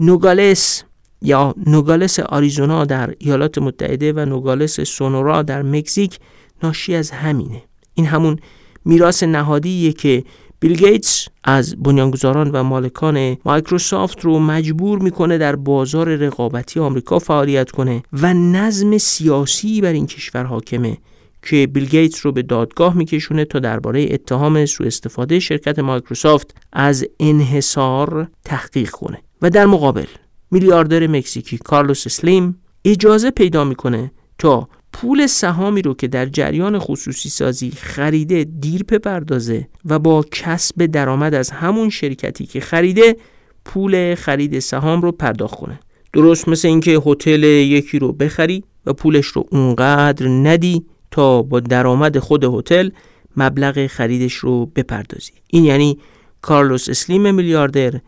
[0.00, 0.82] نوگالس
[1.22, 6.18] یا نوگالس آریزونا در ایالات متحده و نوگالس سونورا در مکزیک
[6.62, 7.62] ناشی از همینه.
[7.94, 8.38] این همون
[8.84, 10.24] میراث نهادیه که
[10.60, 17.70] بیل گیتس از بنیانگذاران و مالکان مایکروسافت رو مجبور می‌کنه در بازار رقابتی آمریکا فعالیت
[17.70, 20.98] کنه و نظم سیاسی بر این کشور حاکمه
[21.42, 27.06] که بیل گیتس رو به دادگاه میکشونه تا درباره اتهام سوء استفاده شرکت مایکروسافت از
[27.20, 29.18] انحصار تحقیق کنه.
[29.42, 30.06] و در مقابل
[30.50, 34.68] میلیاردر مکزیکی کارلوس سلیم اجازه پیدا می‌کنه تا
[35.00, 41.34] پول سهامی رو که در جریان خصوصی سازی خریده دیر بپردازه و با کسب درآمد
[41.34, 43.16] از همون شرکتی که خریده
[43.64, 45.80] پول خرید سهام رو پرداخت کنه.
[46.12, 52.18] درست مثل اینکه هتل یکی رو بخری و پولش رو اونقدر ندی تا با درآمد
[52.18, 52.90] خود هتل
[53.36, 55.32] مبلغ خریدش رو بپردازی.
[55.46, 55.98] این یعنی
[56.42, 58.00] کارلوس اسلیم میلیاردر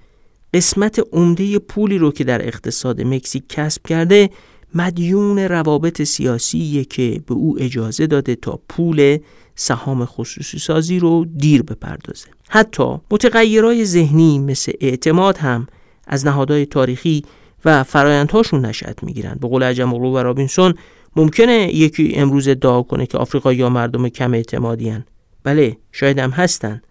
[0.54, 4.30] قسمت عمده پولی رو که در اقتصاد مکزیک کسب کرده
[4.74, 9.18] مدیون روابط سیاسیه که به او اجازه داده تا پول
[9.54, 12.26] سهام خصوصی سازی رو دیر بپردازه.
[12.48, 15.66] حتی متغیرهای ذهنی مثل اعتماد هم
[16.06, 17.24] از نهادهای تاریخی
[17.64, 19.38] و فرایندهاشون نشأت می‌گیرن.
[19.40, 20.74] به قول عجم و رابینسون
[21.16, 25.04] ممکنه یکی امروز ادعا کنه که آفریقا یا مردم کم اعتمادی هن.
[25.44, 26.82] بله شاید هم هستن.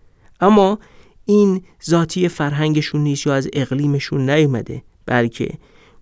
[0.42, 0.80] اما
[1.26, 5.50] این ذاتی فرهنگشون نیست یا از اقلیمشون نیومده بلکه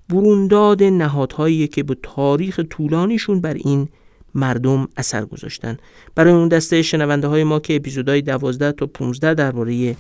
[0.10, 3.88] برونداد نهادهایی که به تاریخ طولانیشون بر این
[4.36, 5.78] مردم اثر گذاشتن.
[6.16, 9.96] برای اون دسته شنونده های ما که اپیزودهای 12 تا 15 درباره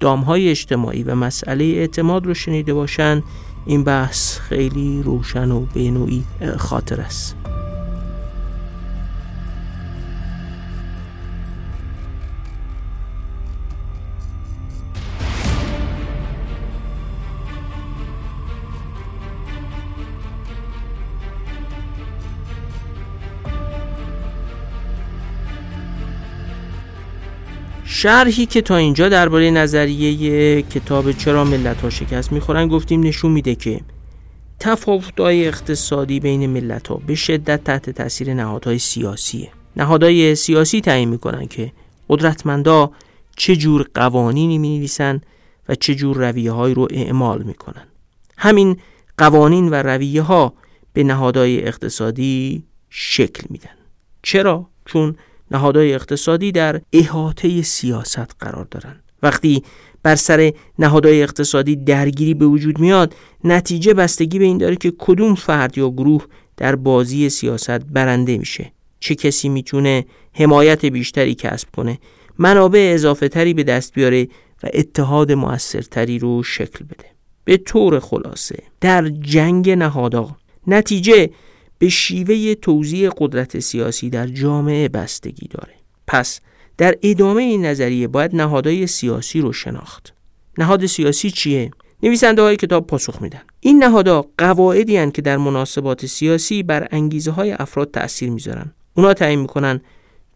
[0.00, 3.22] دامهای اجتماعی و مسئله اعتماد رو شنیده باشن
[3.66, 6.24] این بحث خیلی روشن و به نوعی
[6.56, 7.55] خاطر است.
[27.96, 33.54] شرحی که تا اینجا درباره نظریه کتاب چرا ملت ها شکست می‌خورن گفتیم نشون میده
[33.54, 33.80] که
[34.60, 39.48] تفاوت‌های اقتصادی بین ملت ها به شدت تحت تاثیر نهادهای سیاسیه.
[39.76, 41.72] نهادهای سیاسی تعیین می‌کنن که
[42.08, 42.90] قدرتمندا
[43.36, 45.20] چه جور قوانینی می نویسن
[45.68, 47.86] و چه جور رویه های رو اعمال می‌کنن.
[48.38, 48.76] همین
[49.18, 50.54] قوانین و رویه ها
[50.92, 53.76] به نهادهای اقتصادی شکل میدن.
[54.22, 55.16] چرا؟ چون
[55.50, 59.02] نهادهای اقتصادی در احاطه سیاست قرار دارند.
[59.22, 59.62] وقتی
[60.02, 65.34] بر سر نهادهای اقتصادی درگیری به وجود میاد نتیجه بستگی به این داره که کدوم
[65.34, 66.24] فرد یا گروه
[66.56, 68.72] در بازی سیاست برنده میشه.
[69.00, 71.98] چه کسی می‌تونه حمایت بیشتری کسب کنه
[72.38, 74.28] منابع اضافه تری به دست بیاره
[74.62, 77.04] و اتحاد موثرتری رو شکل بده.
[77.44, 80.36] به طور خلاصه در جنگ نهادها
[80.66, 81.30] نتیجه
[81.78, 85.74] به شیوه توزیع قدرت سیاسی در جامعه بستگی داره.
[86.06, 86.40] پس
[86.78, 90.14] در ادامه این نظریه باید نهادهای سیاسی رو شناخت.
[90.58, 91.70] نهاد سیاسی چیه؟
[92.02, 93.40] نویسنده های کتاب پاسخ میدن.
[93.60, 98.72] این نهادها قواعدی هن که در مناسبات سیاسی بر انگیزه های افراد تأثیر می‌ذارن.
[98.94, 99.80] اونا تعیین می‌کنن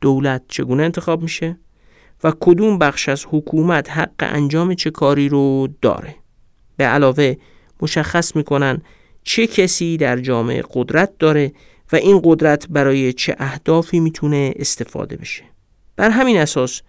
[0.00, 1.58] دولت چگونه انتخاب میشه
[2.24, 6.14] و کدوم بخش از حکومت حق انجام چه کاری رو داره.
[6.76, 7.34] به علاوه
[7.82, 8.82] مشخص می‌کنن
[9.24, 11.52] چه کسی در جامعه قدرت داره
[11.92, 15.42] و این قدرت برای چه اهدافی می‌تونه استفاده بشه.
[15.96, 16.82] بر همین اساس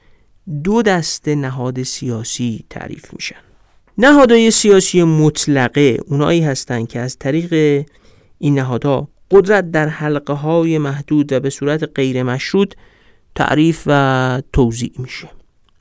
[0.64, 3.36] دو دست نهاد سیاسی تعریف میشن.
[3.98, 7.86] نهادهای سیاسی مطلقه اونایی هستند که از طریق
[8.40, 12.74] این نهادها قدرت در حلقه های محدود و به صورت غیر مشروط
[13.36, 15.30] تعریف و توضیح میشه.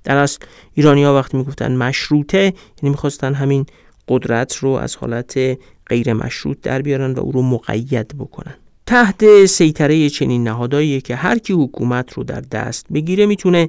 [0.04, 0.38] در اصل
[0.74, 2.42] ایرانی ها وقتی می‌گفتن مشروطه
[2.82, 3.66] یعنی می‌خواستن همین
[4.08, 5.58] قدرت رو از حالت
[5.90, 8.54] غیر مشروط در بیارن و او رو مقید بکنن.
[8.86, 13.68] تحت سیطره چنین نهادهایی که هر کی حکومت رو در دست بگیره می‌تونه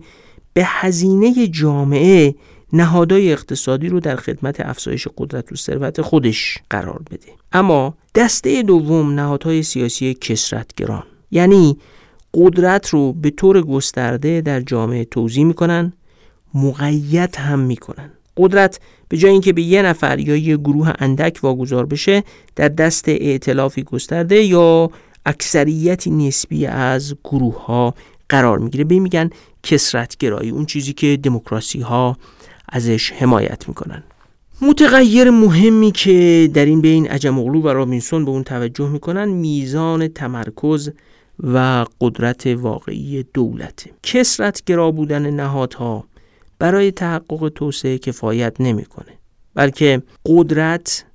[0.54, 2.36] به هزینه جامعه
[2.74, 7.32] نهادهای اقتصادی رو در خدمت افزایش قدرت و ثروت خودش قرار بده.
[7.52, 11.78] اما دسته دوم نهادهای سیاسی کسرتگران یعنی
[12.34, 15.94] قدرت رو به طور گسترده در جامعه توضیح می‌کنن
[16.54, 18.12] مقید هم می‌کنن.
[18.42, 18.80] قدرت
[19.10, 22.24] به جای اینکه به یه نفر یا یه گروه اندک واگذار بشه
[22.56, 24.92] در دست ائتلافی گسترده یا
[25.26, 27.96] اکثریتی نسبی از گروه ها
[28.30, 28.84] قرار می‌گیره.
[28.84, 29.30] به میگن
[29.64, 32.18] کسرت گرایی اون چیزی که دموکراسی ها
[32.70, 34.04] ازش حمایت می‌کنن.
[34.62, 40.08] متغیر مهمی که در این بین عجم اغلو و رابینسون به اون توجه می‌کنن میزان
[40.08, 40.90] تمرکز
[41.44, 43.92] و قدرت واقعی دولته.
[44.04, 46.04] کسرت گرا بودن نهادها
[46.62, 49.14] برای تحقق توسعه کفایت نمی‌کنه
[49.56, 51.06] بلکه قدرت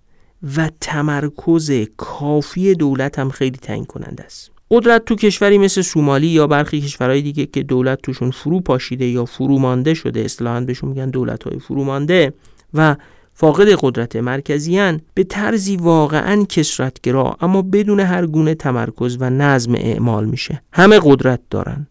[0.57, 4.51] و تمرکز کافی دولت هم خیلی تعیین کننده است.
[4.71, 9.25] قدرت تو کشوری مثل سومالی یا برخی کشورهای دیگه که دولت توشون فرو پاشیده یا
[9.25, 12.33] فرو مانده شده اصطلاحاً بهشون میگن دولت های فرو مانده
[12.75, 12.97] و
[13.35, 20.25] فاقد قدرت مرکزیان به طرزی واقعا کسرتگرا اما بدون هر گونه تمرکز و نظم اعمال
[20.25, 20.63] میشه.
[20.73, 21.87] همه قدرت دارن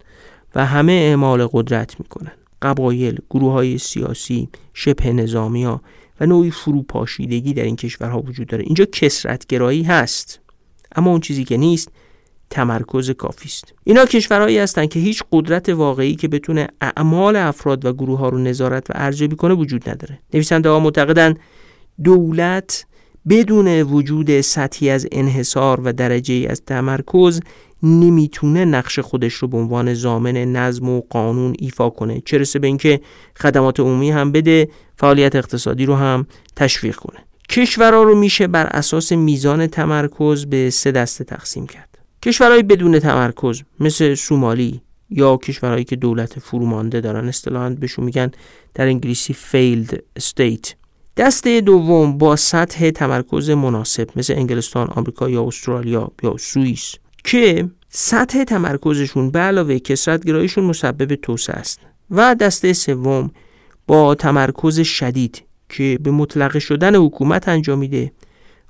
[0.56, 2.32] و همه اعمال قدرت می‌کنن.
[2.62, 5.82] قبایل، گروه های سیاسی، شبه نظامی ها
[6.20, 8.64] و نوعی فروپاشیدگی در این کشورها وجود داره.
[8.64, 10.40] اینجا کسرتگرایی هست
[10.96, 11.92] اما اون چیزی که نیست
[12.50, 13.74] تمرکز کافی است.
[13.84, 18.38] اینا کشورهایی هستند که هیچ قدرت واقعی که بتونه اعمال افراد و گروه ها رو
[18.38, 20.20] نظارت و ارزیابی کنه وجود نداره.
[20.34, 21.40] نویسنده ها معتقدند
[22.04, 22.86] دولت
[23.30, 27.40] بدون وجود سطحی از انحصار و درجه از تمرکز
[27.86, 32.22] نمی‌تونه نقش خودش رو به عنوان زامن نظم و قانون ایفا کنه.
[32.26, 33.02] چه رسه به اینکه
[33.38, 37.20] خدمات عمومی هم بده فعالیت اقتصادی رو هم تشویق کنه.
[37.50, 41.98] کشورها رو میشه بر اساس میزان تمرکز به سه دسته تقسیم کرد.
[42.24, 48.32] کشورهای بدون تمرکز مثل سومالی یا کشورهایی که دولت فرومانده دارن اصطلاحاً بهشون میگن
[48.74, 50.74] در انگلیسی failed state.
[51.18, 56.96] دسته دوم با سطح تمرکز مناسب مثل انگلستان، آمریکا یا استرالیا یا سوئیس.
[57.26, 61.80] که سطح تمرکزشون به علاوه کسرتگراییشون مسبب توسعه است
[62.12, 63.32] و دسته سوم
[63.88, 68.12] با تمرکز شدید که به مطلق شدن حکومت انجام میده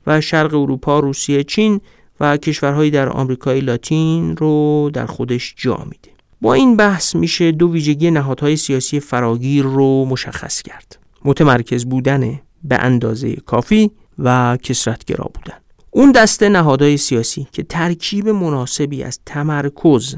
[0.08, 1.82] و شرق اروپا، روسیه، چین
[2.20, 6.16] و کشورهایی در آمریکای لاتین رو در خودش جا میده.
[6.42, 11.00] با این بحث میشه دو ویژگی نهادهای سیاسی فراگیر رو مشخص کرد.
[11.26, 15.65] متمرکز بودن به اندازه کافی و کسرتگرا بودن.
[15.96, 20.16] اون دسته نهادهای سیاسی که ترکیب مناسبی از تمرکز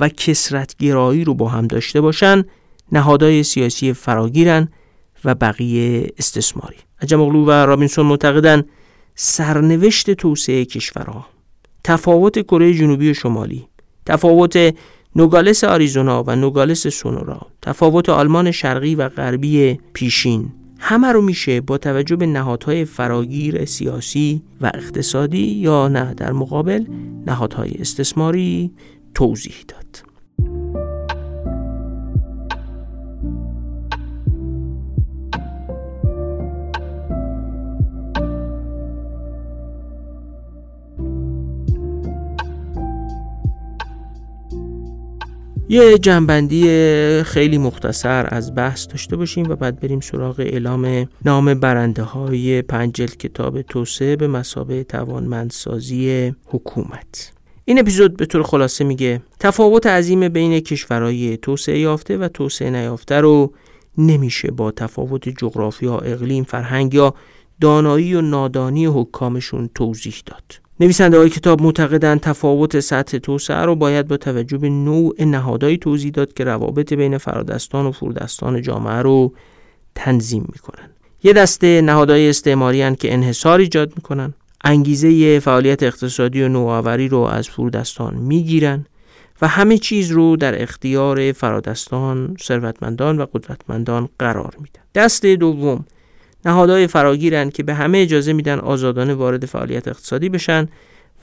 [0.00, 2.44] و کسرتگرایی رو با هم داشته باشن
[2.92, 4.68] نهادهای سیاسی فراگیرن
[5.24, 6.76] و بقیه استثماری.
[7.02, 8.64] عجم اغلو و رابینسون معتقدن
[9.14, 11.26] سرنوشت توسعه کشورها
[11.84, 13.68] تفاوت کره جنوبی و شمالی
[14.06, 14.74] تفاوت
[15.16, 21.78] نوگالس آریزونا و نوگالس سونورا تفاوت آلمان شرقی و غربی پیشین همه رو میشه با
[21.78, 26.84] توجه به نهادهای فراگیر سیاسی و اقتصادی یا نه در مقابل
[27.26, 28.72] نهادهای استثماری
[29.14, 30.07] توضیح داد.
[45.70, 46.62] یه جنبندی
[47.22, 52.92] خیلی مختصر از بحث داشته باشیم و بعد بریم سراغ اعلام نام برنده های پنج
[52.92, 57.32] کتاب توسعه به مسابه توانمندسازی حکومت
[57.64, 63.20] این اپیزود به طور خلاصه میگه تفاوت عظیم بین کشورهای توسعه یافته و توسعه نیافته
[63.20, 63.52] رو
[63.98, 67.14] نمیشه با تفاوت جغرافیا، اقلیم، فرهنگ یا
[67.60, 70.67] دانایی و نادانی حکامشون توضیح داد.
[70.80, 76.10] نویسنده های کتاب معتقدند تفاوت سطح توسعه رو باید با توجه به نوع نهادهایی توضیح
[76.10, 79.32] داد که روابط بین فرادستان و فرودستان جامعه رو
[79.94, 80.90] تنظیم می‌کنن.
[81.22, 87.48] یه دسته نهادهای استعماری که انحصار ایجاد می‌کنن انگیزه فعالیت اقتصادی و نوآوری رو از
[87.48, 88.86] فرودستان می‌گیرن
[89.42, 94.80] و همه چیز رو در اختیار فرادستان، ثروتمندان و قدرتمندان قرار میدن.
[94.94, 95.84] دسته دوم
[96.44, 100.68] نهادهای فراگیرن که به همه اجازه میدن آزادانه وارد فعالیت اقتصادی بشن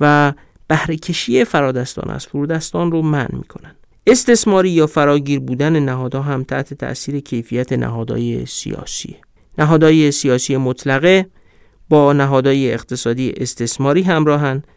[0.02, 0.34] و
[0.68, 3.76] بهره کشی فرادستان از فرودستان رو منع می‌کنن.
[4.08, 9.16] استثماری یا فراگیر بودن نهادها هم تحت تأثیر کیفیت نهادهای سیاسی.
[9.58, 11.26] نهادهای سیاسی مطلقه
[11.90, 14.68] با نهادهای اقتصادی استثماری همراهند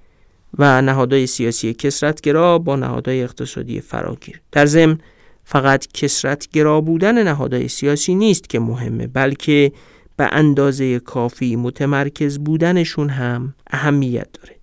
[0.58, 4.98] و نهادهای سیاسی کسرتگرا با نهادهای اقتصادی فراگیر در ضمن
[5.44, 9.72] فقط کسرتگرا بودن نهادهای سیاسی نیست که مهمه بلکه
[10.18, 14.56] به اندازه کافی متمرکز بودنشون هم اهمیت داره.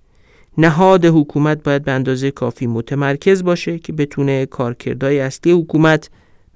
[0.57, 6.09] نهاد حکومت باید به اندازه کافی متمرکز باشه که بتونه کارکردهای اصلی حکومت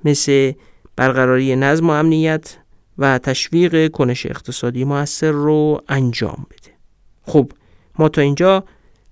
[0.05, 0.51] مثل
[0.95, 2.57] برقراری نظم و امنیت
[2.97, 6.71] و تشویق کنش اقتصادی موثر رو انجام بده.
[7.23, 7.51] خب
[7.99, 8.63] ما تا اینجا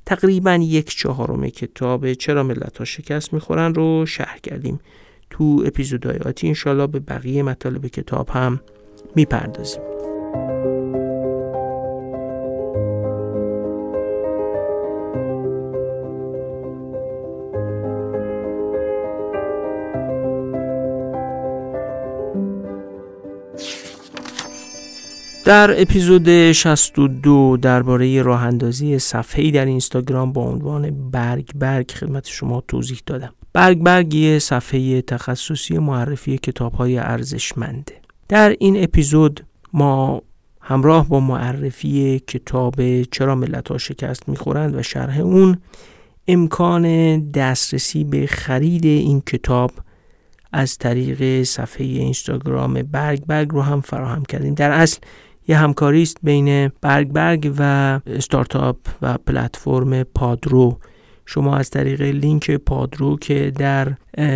[0.05, 4.79] تقریبا یک چهارم کتاب چرا ملت ها شکست می‌خورن رو شرح کردیم.
[5.29, 8.59] تو اپیزودهای آتی انشالله به بقیه مطالب کتاب هم
[9.15, 9.81] می‌پردازیم
[25.47, 32.63] در اپیزود 62 درباره راه اندازی صفحه‌ای در اینستاگرام با عنوان برگ برگ خدمت شما
[32.67, 33.33] توضیح دادم.
[33.53, 38.06] برگ برگ یه صفحه تخصصی معرفی کتاب‌های ارزشمنده.
[38.29, 40.21] در این اپیزود ما
[40.61, 45.57] همراه با معرفی کتاب چرا ملت ها شکست می‌خورند و شرح اون
[46.27, 49.71] امکان دسترسی به خرید این کتاب
[50.53, 54.53] از طریق صفحه اینستاگرام برگ برگ رو هم فراهم کردیم.
[54.53, 54.99] در اصل
[55.47, 57.61] یه همکاری است بین برگ برگ و
[58.07, 60.79] استارتاپ و پلتفرم پادرو.
[61.29, 63.93] شما از طریق لینک پادرو که در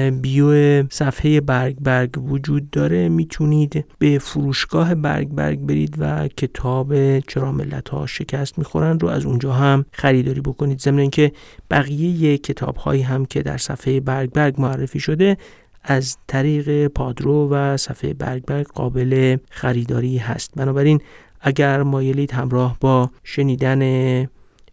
[0.10, 7.52] بیو صفحه برگ برگ وجود داره می‌تونید به فروشگاه برگ برگ برید و کتاب چرا
[7.52, 10.80] ملت ها شکست می‌خورن رو از اونجا هم خریداری بکنید.
[10.80, 11.32] ضمن اینکه
[11.70, 15.38] بقیه کتاب هایی هم که در صفحه برگ برگ معرفی شده
[15.84, 20.52] از طریق پادرو و صفحه برگ برگ قابل خریداری هست.
[20.56, 21.02] بنابراین
[21.42, 23.82] اگر مایلید همراه با شنیدن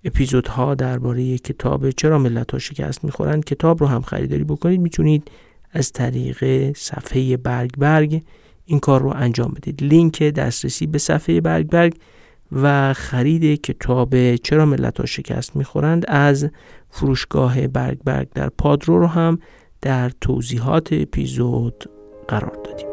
[0.04, 4.80] اپیزودها درباره کتاب چرا ملت ها شکست می‌خورند کتاب رو هم خریداری بکنید.
[4.80, 5.30] می‌تونید
[5.72, 8.22] از طریق صفحه برگ برگ
[8.64, 9.82] این کار رو انجام بدید.
[9.82, 11.94] لینک دسترسی به صفحه برگ برگ
[12.52, 16.50] و خرید کتاب چرا ملت ها شکست می‌خورند از
[16.90, 19.38] فروشگاه برگ برگ در پادرو رو هم
[19.82, 21.84] در توضیحات اپیزود
[22.28, 22.87] قرار دادیم.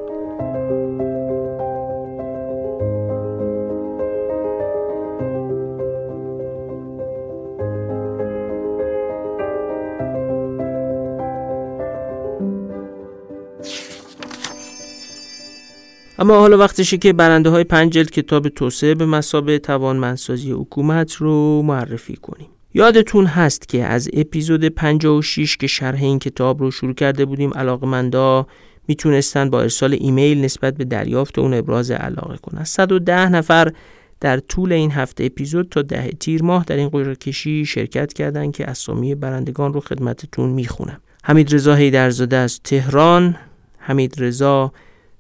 [16.20, 21.61] اما حالا وقتشه که برنده های پنج جلد کتاب توسعه به مسابه توانمندسازی حکومت رو
[21.61, 22.47] معرفی کنیم.
[22.74, 28.47] یادتون هست که از اپیزود 56 که شرح این کتاب رو شروع کرده بودیم علاقمندا
[28.88, 32.63] می‌تونستن با ارسال ایمیل نسبت به دریافت اون ابراز علاقه کنن.
[32.63, 33.72] 110 نفر
[34.20, 38.53] در طول این هفته اپیزود تا ده تیر ماه در این قرعه کشی شرکت کردند
[38.53, 41.01] که اسامی برندگان رو خدمتتون می‌خونم.
[41.24, 43.36] حمید رضا هیدرزاده از تهران.
[43.78, 44.72] حمید رضا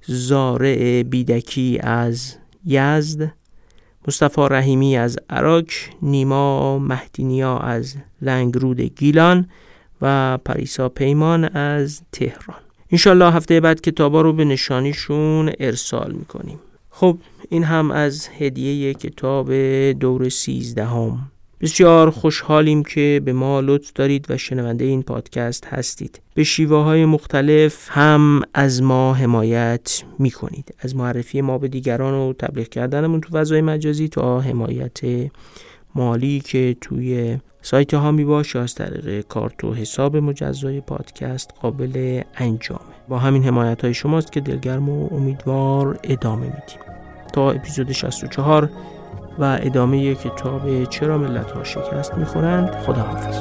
[0.07, 2.35] زارع بیدکی از
[2.65, 3.33] یزد
[4.07, 5.65] مصطفی رحیمی از عراق
[6.01, 9.47] نیما مهدینیا از لنگرود گیلان
[10.01, 12.57] و پریسا پیمان از تهران.
[12.91, 16.59] انشالله هفته بعد کتابا رو به نشانیشون ارسال می‌کنیم.
[16.89, 17.17] خب
[17.49, 19.53] این هم از هدیه کتاب
[19.91, 21.31] دور سیزدهم.
[21.61, 26.21] بسیار خوشحالیم که به ما لطف دارید و شنونده این پادکست هستید.
[26.33, 32.13] به شیوه های مختلف هم از ما حمایت می کنید از معرفی ما به دیگران
[32.13, 34.99] و تبلیغ کردنمون تو فضای مجازی تا حمایت
[35.95, 42.21] مالی که توی سایت ها می باشه از طریق کارت و حساب مجزای پادکست قابل
[42.35, 42.95] انجامه.
[43.09, 46.79] با همین حمایت های شماست که دلگرم و امیدوار ادامه میدیم.
[47.33, 48.69] تا اپیزود 64
[49.39, 53.39] و ادامه کتاب چرا ملت ها شکست می‌خورند خدا حافظ